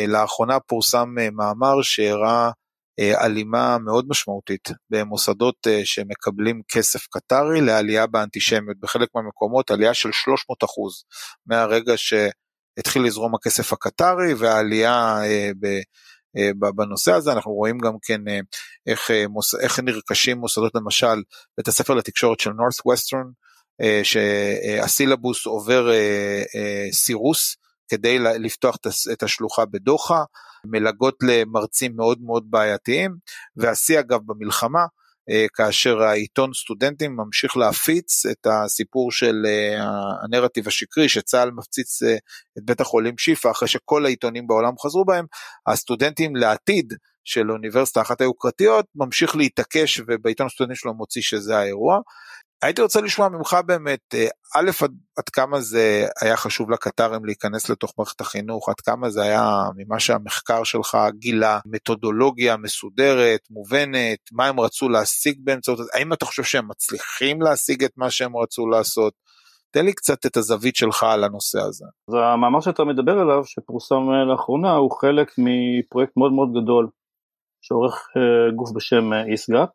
לאחרונה 0.09 0.61
פורסם 0.61 1.09
מאמר 1.33 1.83
שהראה 1.83 2.51
הלימה 2.99 3.79
מאוד 3.79 4.07
משמעותית 4.09 4.69
במוסדות 4.91 5.67
שמקבלים 5.85 6.61
כסף 6.69 7.07
קטרי 7.07 7.61
לעלייה 7.61 8.07
באנטישמיות, 8.07 8.81
בחלק 8.81 9.09
מהמקומות 9.15 9.71
עלייה 9.71 9.95
של 9.95 10.09
300 10.13 10.65
אחוז 10.65 11.05
מהרגע 11.47 11.93
שהתחיל 11.97 13.05
לזרום 13.05 13.35
הכסף 13.35 13.73
הקטרי 13.73 14.35
והעלייה 14.35 15.19
אה, 15.25 15.51
בנושא 16.74 17.12
הזה, 17.12 17.33
אנחנו 17.33 17.53
רואים 17.53 17.79
גם 17.79 17.92
כן 18.03 18.29
אה, 18.29 18.40
איך, 18.87 19.11
אה, 19.11 19.24
איך 19.61 19.81
נרכשים 19.81 20.38
מוסדות 20.38 20.72
למשל 20.74 21.22
בית 21.57 21.68
הספר 21.68 21.94
לתקשורת 21.94 22.40
של 22.40 22.51
Northwestern, 22.51 23.27
שהסילבוס 24.03 25.46
עובר 25.46 25.90
סירוס 26.92 27.57
כדי 27.88 28.18
לפתוח 28.18 28.77
את 29.12 29.22
השלוחה 29.22 29.64
בדוחה, 29.64 30.22
מלגות 30.64 31.16
למרצים 31.22 31.96
מאוד 31.96 32.18
מאוד 32.22 32.44
בעייתיים, 32.51 33.16
והשיא 33.57 34.01
אגב 34.01 34.20
במלחמה 34.27 34.81
אה, 34.81 34.87
כאשר 35.55 36.03
העיתון 36.03 36.51
סטודנטים 36.55 37.17
ממשיך 37.17 37.57
להפיץ 37.57 38.27
את 38.27 38.47
הסיפור 38.47 39.12
של 39.12 39.47
אה, 39.47 39.79
הנרטיב 40.25 40.69
השקרי 40.69 41.09
שצה"ל 41.09 41.51
מפציץ 41.51 42.03
אה, 42.03 42.17
את 42.59 42.62
בית 42.64 42.81
החולים 42.81 43.19
שיפא 43.19 43.51
אחרי 43.51 43.69
שכל 43.69 44.05
העיתונים 44.05 44.47
בעולם 44.47 44.73
חזרו 44.85 45.05
בהם, 45.05 45.27
הסטודנטים 45.67 46.37
לעתיד 46.37 46.95
של 47.25 47.51
אוניברסיטה 47.51 48.01
אחת 48.01 48.21
היוקרתיות 48.21 48.87
ממשיך 48.95 49.37
להתעקש 49.37 50.01
ובעיתון 50.07 50.47
הסטודנטים 50.47 50.77
שלו 50.77 50.95
מוציא 50.95 51.23
שזה 51.23 51.59
האירוע. 51.59 52.01
הייתי 52.62 52.83
רוצה 52.83 53.01
לשמוע 53.01 53.29
ממך 53.29 53.57
באמת, 53.66 54.14
אה, 54.14 54.27
א', 54.57 54.71
עד, 54.85 54.92
עד 55.18 55.29
כמה 55.29 55.61
זה 55.61 56.07
היה 56.23 56.37
חשוב 56.37 56.71
לקטרים 56.71 57.25
להיכנס 57.25 57.71
לתוך 57.71 57.94
מערכת 57.99 58.21
החינוך, 58.21 58.68
עד 58.68 58.81
כמה 58.81 59.11
זה 59.11 59.23
היה 59.23 59.62
ממה 59.77 60.01
שהמחקר 60.01 60.64
שלך 60.64 60.99
גילה, 61.18 61.59
מתודולוגיה 61.66 62.57
מסודרת, 62.57 63.40
מובנת, 63.51 64.18
מה 64.33 64.47
הם 64.47 64.61
רצו 64.61 64.88
להשיג 64.88 65.38
באמצעות, 65.44 65.79
האם 65.94 66.12
אתה 66.12 66.25
חושב 66.25 66.42
שהם 66.42 66.68
מצליחים 66.68 67.42
להשיג 67.42 67.85
את 67.85 67.92
מה 67.97 68.11
שהם 68.11 68.37
רצו 68.37 68.66
לעשות? 68.66 69.12
תן 69.71 69.85
לי 69.85 69.92
קצת 69.92 70.27
את 70.27 70.37
הזווית 70.37 70.77
שלך 70.77 71.03
על 71.03 71.25
הנושא 71.25 71.59
הזה. 71.61 71.85
אז 72.09 72.14
המאמר 72.14 72.61
שאתה 72.61 72.85
מדבר 72.85 73.18
עליו, 73.18 73.44
שפורסם 73.44 73.94
אה, 73.94 74.33
לאחרונה, 74.33 74.73
הוא 74.73 74.90
חלק 75.01 75.35
מפרויקט 75.38 76.12
מאוד 76.16 76.33
מאוד 76.33 76.49
גדול, 76.62 76.88
שעורך 77.61 77.94
אה, 78.16 78.57
גוף 78.57 78.71
בשם 78.77 79.12
איסגאפ, 79.33 79.68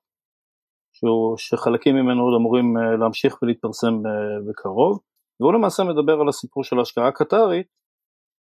שהוא, 1.04 1.38
שחלקים 1.38 1.96
ממנו 1.96 2.24
עוד 2.24 2.34
אמורים 2.40 2.78
אה, 2.78 2.98
להמשיך 3.00 3.38
ולהתפרסם 3.42 3.94
אה, 4.06 4.12
בקרוב, 4.50 5.00
והוא 5.40 5.54
למעשה 5.54 5.84
מדבר 5.84 6.22
על 6.22 6.30
הסיפור 6.30 6.64
של 6.64 6.80
ההשקעה 6.80 7.08
הקטרית 7.08 7.68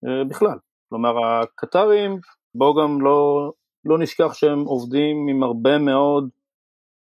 אה, 0.06 0.24
בכלל. 0.30 0.58
כלומר 0.90 1.14
הקטרים, 1.26 2.20
בואו 2.56 2.74
גם 2.76 3.02
לא, 3.02 3.52
לא 3.86 4.00
נשכח 4.00 4.34
שהם 4.34 4.60
עובדים 4.60 5.28
עם 5.30 5.44
הרבה 5.44 5.78
מאוד 5.78 6.30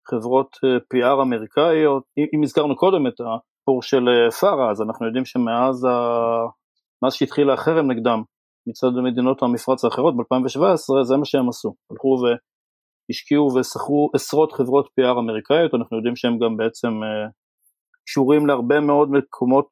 חברות 0.09 0.57
PR 0.93 1.21
אמריקאיות, 1.21 2.03
אם 2.33 2.43
הזכרנו 2.43 2.75
קודם 2.75 3.07
את 3.07 3.13
הסיפור 3.13 3.81
של 3.81 4.05
FARA, 4.39 4.71
אז 4.71 4.81
אנחנו 4.81 5.05
יודעים 5.05 5.25
שמאז 5.25 5.85
ה... 5.85 5.89
מאז 7.03 7.13
שהתחיל 7.13 7.49
החרם 7.49 7.91
נגדם 7.91 8.23
מצד 8.67 8.87
מדינות 9.03 9.43
המפרץ 9.43 9.85
האחרות 9.85 10.17
ב-2017, 10.17 11.03
זה 11.03 11.17
מה 11.17 11.25
שהם 11.25 11.49
עשו, 11.49 11.73
הלכו 11.91 12.07
ו... 12.07 12.23
השקיעו 13.09 13.47
ושכרו 13.55 14.09
עשרות 14.15 14.51
חברות 14.51 14.85
PR 14.85 15.19
אמריקאיות, 15.19 15.73
אנחנו 15.73 15.97
יודעים 15.97 16.15
שהם 16.15 16.39
גם 16.39 16.57
בעצם 16.57 16.87
אה, 16.87 17.29
קשורים 18.05 18.47
להרבה 18.47 18.79
מאוד 18.79 19.11
מקומות 19.11 19.67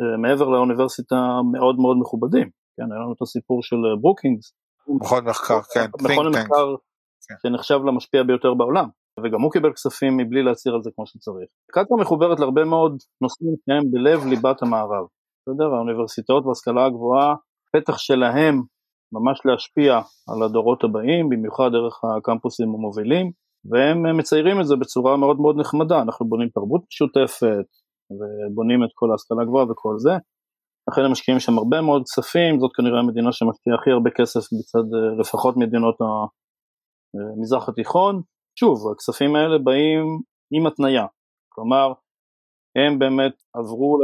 אה, 0.00 0.16
מעבר 0.16 0.48
לאוניברסיטה 0.48 1.16
מאוד 1.52 1.76
מאוד 1.76 1.96
מכובדים, 2.00 2.50
כן, 2.76 2.92
היה 2.92 3.00
לנו 3.00 3.12
את 3.12 3.22
הסיפור 3.22 3.62
של 3.62 3.76
אה, 3.76 3.96
ברוקינגס. 4.00 4.52
מכון 4.88 5.24
מחקר, 5.24 5.60
כן, 5.74 5.86
מכון 6.02 6.28
מחקר. 6.28 6.74
שנחשב 7.42 7.78
למשפיע 7.86 8.22
ביותר 8.22 8.54
בעולם, 8.54 8.88
וגם 9.24 9.40
הוא 9.40 9.52
קיבל 9.52 9.72
כספים 9.72 10.16
מבלי 10.16 10.42
להצהיר 10.42 10.74
על 10.74 10.82
זה 10.82 10.90
כמו 10.94 11.06
שצריך. 11.06 11.48
קטאר 11.72 11.96
מחוברת 11.96 12.40
להרבה 12.40 12.64
מאוד 12.64 12.96
נושאים 13.22 13.54
שהם 13.66 13.90
בלב 13.90 14.26
ליבת 14.26 14.62
המערב, 14.62 15.06
בסדר? 15.40 15.74
האוניברסיטאות 15.74 16.46
וההשכלה 16.46 16.86
הגבוהה, 16.86 17.34
פתח 17.72 17.98
שלהם 17.98 18.62
ממש 19.12 19.40
להשפיע 19.44 19.92
על 20.30 20.42
הדורות 20.42 20.84
הבאים, 20.84 21.28
במיוחד 21.28 21.70
דרך 21.72 21.94
הקמפוסים 22.04 22.68
המובילים, 22.68 23.32
והם 23.70 24.18
מציירים 24.18 24.60
את 24.60 24.66
זה 24.66 24.76
בצורה 24.76 25.16
מאוד 25.16 25.40
מאוד 25.40 25.56
נחמדה, 25.60 26.02
אנחנו 26.02 26.28
בונים 26.28 26.48
תרבות 26.48 26.82
משותפת, 26.90 27.66
ובונים 28.16 28.84
את 28.84 28.90
כל 28.94 29.10
ההשכלה 29.10 29.42
הגבוהה 29.42 29.64
וכל 29.70 29.94
זה, 29.98 30.12
לכן 30.90 31.02
הם 31.04 31.12
משקיעים 31.12 31.40
שם 31.40 31.58
הרבה 31.58 31.80
מאוד 31.80 32.02
כספים, 32.02 32.60
זאת 32.60 32.70
כנראה 32.76 32.98
המדינה 32.98 33.32
שמשקיעה 33.32 33.76
הכי 33.76 33.90
הרבה 33.90 34.10
כסף 34.10 34.40
מצד 34.40 34.86
לפחות 35.20 35.56
מדינות 35.56 35.96
המזרח 36.00 37.68
התיכון. 37.68 38.22
שוב, 38.58 38.78
הכספים 38.92 39.36
האלה 39.36 39.58
באים 39.58 40.04
עם 40.52 40.66
התניה, 40.66 41.06
כלומר, 41.54 41.92
הם 42.78 42.98
באמת 42.98 43.32
עברו... 43.54 43.98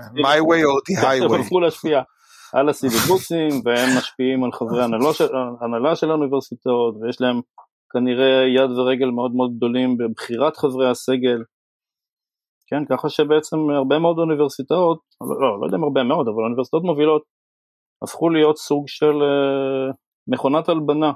My 0.00 0.40
way 0.50 0.62
or 0.70 0.80
the 0.88 1.02
highway. 1.02 1.34
הם 1.34 1.40
עברו 1.40 1.60
להשפיע 1.60 2.02
על 2.56 2.68
הסיליבוסים 2.68 3.50
והם 3.64 3.88
משפיעים 3.98 4.44
על 4.44 4.52
חברי 4.52 4.84
הנהלה 5.60 5.96
של 5.96 6.10
האוניברסיטאות 6.10 6.94
ויש 7.00 7.20
להם 7.20 7.40
כנראה 7.92 8.42
יד 8.56 8.70
ורגל 8.70 9.10
מאוד 9.10 9.32
מאוד 9.34 9.50
גדולים 9.56 9.96
בבחירת 9.96 10.56
חברי 10.56 10.90
הסגל. 10.90 11.38
כן, 12.66 12.84
ככה 12.90 13.08
שבעצם 13.08 13.56
הרבה 13.70 13.98
מאוד 13.98 14.18
אוניברסיטאות, 14.18 14.98
לא, 15.20 15.40
לא, 15.40 15.60
לא 15.60 15.66
יודע 15.66 15.76
אם 15.76 15.84
הרבה 15.84 16.02
מאוד, 16.02 16.28
אבל 16.28 16.42
אוניברסיטאות 16.44 16.82
מובילות 16.82 17.22
הפכו 18.02 18.28
להיות 18.28 18.56
סוג 18.58 18.84
של 18.88 19.12
uh, 19.22 19.94
מכונת 20.28 20.68
הלבנה 20.68 21.12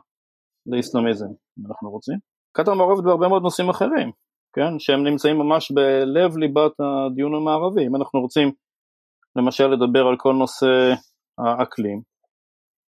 לאסלאמיזם, 0.66 1.27
אם 1.59 1.66
אנחנו 1.68 1.90
רוצים. 1.90 2.18
קטאר 2.57 2.74
מעורבת 2.74 3.05
בהרבה 3.05 3.29
מאוד 3.29 3.42
נושאים 3.42 3.68
אחרים, 3.68 4.11
כן, 4.57 4.79
שהם 4.79 5.05
נמצאים 5.05 5.38
ממש 5.38 5.72
בלב 5.72 6.37
ליבת 6.37 6.72
הדיון 6.81 7.35
המערבי. 7.35 7.87
אם 7.87 7.96
אנחנו 7.96 8.20
רוצים 8.20 8.53
למשל 9.37 9.66
לדבר 9.66 10.07
על 10.07 10.16
כל 10.16 10.33
נושא 10.33 10.94
האקלים. 11.38 12.03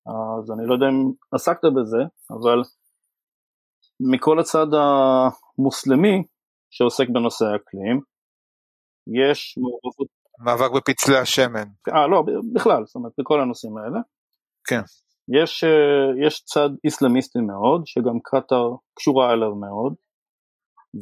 אז 0.07 0.51
אני 0.51 0.67
לא 0.67 0.75
יודע 0.75 0.87
אם 0.87 1.13
עסקת 1.33 1.65
בזה, 1.77 2.03
אבל 2.31 2.63
מכל 4.13 4.41
הצד 4.41 4.67
המוסלמי 4.75 6.25
שעוסק 6.71 7.09
בנושא 7.09 7.45
האקלים, 7.45 8.01
יש 9.25 9.59
מעורבות... 9.59 10.09
מאבק 10.45 10.71
בפצלי 10.77 11.19
השמן. 11.19 11.69
אה, 11.89 12.07
לא, 12.07 12.23
בכלל, 12.55 12.85
זאת 12.87 12.95
אומרת, 12.95 13.13
בכל 13.19 13.41
הנושאים 13.41 13.77
האלה. 13.77 14.01
כן. 14.69 14.81
יש, 15.43 15.65
אה, 15.65 16.27
יש 16.27 16.45
צד 16.45 16.71
איסלאמיסטי 16.85 17.39
מאוד, 17.41 17.83
שגם 17.87 18.19
קטאר 18.25 18.75
קשורה 18.95 19.33
אליו 19.33 19.55
מאוד, 19.55 19.95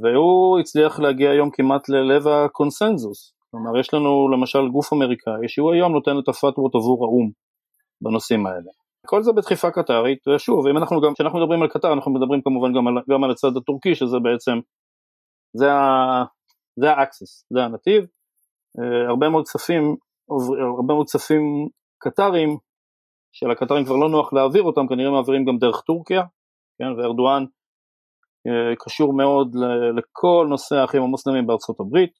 והוא 0.02 0.58
הצליח 0.60 1.00
להגיע 1.00 1.30
היום 1.30 1.50
כמעט 1.50 1.88
ללב 1.88 2.28
הקונסנזוס. 2.28 3.34
כלומר, 3.50 3.78
יש 3.80 3.94
לנו 3.94 4.28
למשל 4.28 4.68
גוף 4.68 4.92
אמריקאי 4.92 5.48
שהוא 5.48 5.72
היום 5.72 5.92
נותן 5.92 6.18
את 6.18 6.28
הפטוות 6.28 6.74
עבור 6.74 7.04
האו"ם 7.04 7.30
בנושאים 8.00 8.46
האלה. 8.46 8.70
כל 9.06 9.22
זה 9.22 9.32
בדחיפה 9.32 9.70
קטרית, 9.70 10.28
ושוב, 10.28 10.66
אם 10.66 10.76
אנחנו 10.76 11.00
גם, 11.00 11.14
כשאנחנו 11.14 11.38
מדברים 11.38 11.62
על 11.62 11.68
קטר, 11.68 11.92
אנחנו 11.92 12.12
מדברים 12.12 12.42
כמובן 12.42 12.72
גם 12.72 12.88
על, 12.88 12.94
גם 13.10 13.24
על 13.24 13.30
הצד 13.30 13.56
הטורקי, 13.56 13.94
שזה 13.94 14.16
בעצם, 14.22 14.58
זה, 15.56 15.72
ה, 15.72 16.24
זה 16.80 16.90
האקסיס, 16.90 17.46
זה 17.52 17.64
הנתיב. 17.64 18.04
Uh, 18.78 19.08
הרבה 19.08 19.28
מאוד 19.28 19.44
כספים, 19.44 19.96
הרבה 20.78 20.94
מאוד 20.94 21.06
כספים 21.06 21.68
קטרים, 21.98 22.56
שלקטרים 23.32 23.84
כבר 23.84 23.96
לא 23.96 24.08
נוח 24.08 24.32
להעביר 24.32 24.62
אותם, 24.62 24.86
כנראה 24.88 25.10
מעבירים 25.10 25.44
גם 25.44 25.58
דרך 25.58 25.80
טורקיה, 25.80 26.22
כן, 26.78 26.92
וארדואן 26.96 27.44
uh, 28.48 28.76
קשור 28.78 29.12
מאוד 29.12 29.56
לכל 29.96 30.46
נושא 30.48 30.74
האחים 30.76 31.02
המוסלמים 31.02 31.46
בארצות 31.46 31.80
הברית, 31.80 32.12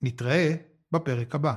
נתראה 0.03 0.55
בפרק 0.93 1.35
הבא. 1.35 1.55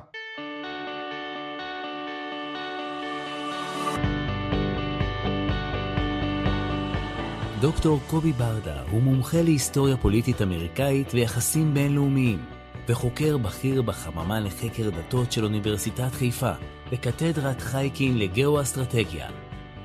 דוקטור 7.61 7.99
קובי 8.07 8.31
ברדה 8.31 8.81
הוא 8.91 9.01
מומחה 9.01 9.41
להיסטוריה 9.41 9.97
פוליטית 9.97 10.41
אמריקאית 10.41 11.13
ויחסים 11.13 11.73
בינלאומיים, 11.73 12.45
וחוקר 12.87 13.37
בכיר 13.37 13.81
בחממה 13.81 14.39
לחקר 14.39 14.89
דתות 14.89 15.31
של 15.31 15.43
אוניברסיטת 15.43 16.11
חיפה, 16.11 16.51
וקתדרת 16.91 17.61
חייקין 17.61 18.17
לגאו-אסטרטגיה. 18.17 19.29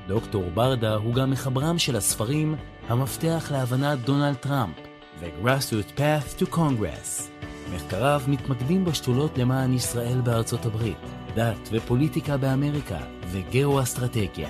דוקטור 0.07 0.49
ברדה 0.53 0.95
הוא 0.95 1.13
גם 1.13 1.31
מחברם 1.31 1.79
של 1.79 1.95
הספרים 1.95 2.55
המפתח 2.87 3.47
להבנת 3.51 3.99
דונלד 3.99 4.35
טראמפ 4.35 4.75
ו-Grassroot 5.19 5.99
Path 5.99 6.41
to 6.41 6.53
Congress. 6.55 7.36
מחקריו 7.75 8.21
מתמקדים 8.27 8.85
בשתולות 8.85 9.37
למען 9.37 9.73
ישראל 9.73 10.21
בארצות 10.23 10.65
הברית, 10.65 10.97
דת 11.35 11.69
ופוליטיקה 11.71 12.37
באמריקה 12.37 12.99
וגאו-אסטרטגיה. 13.31 14.47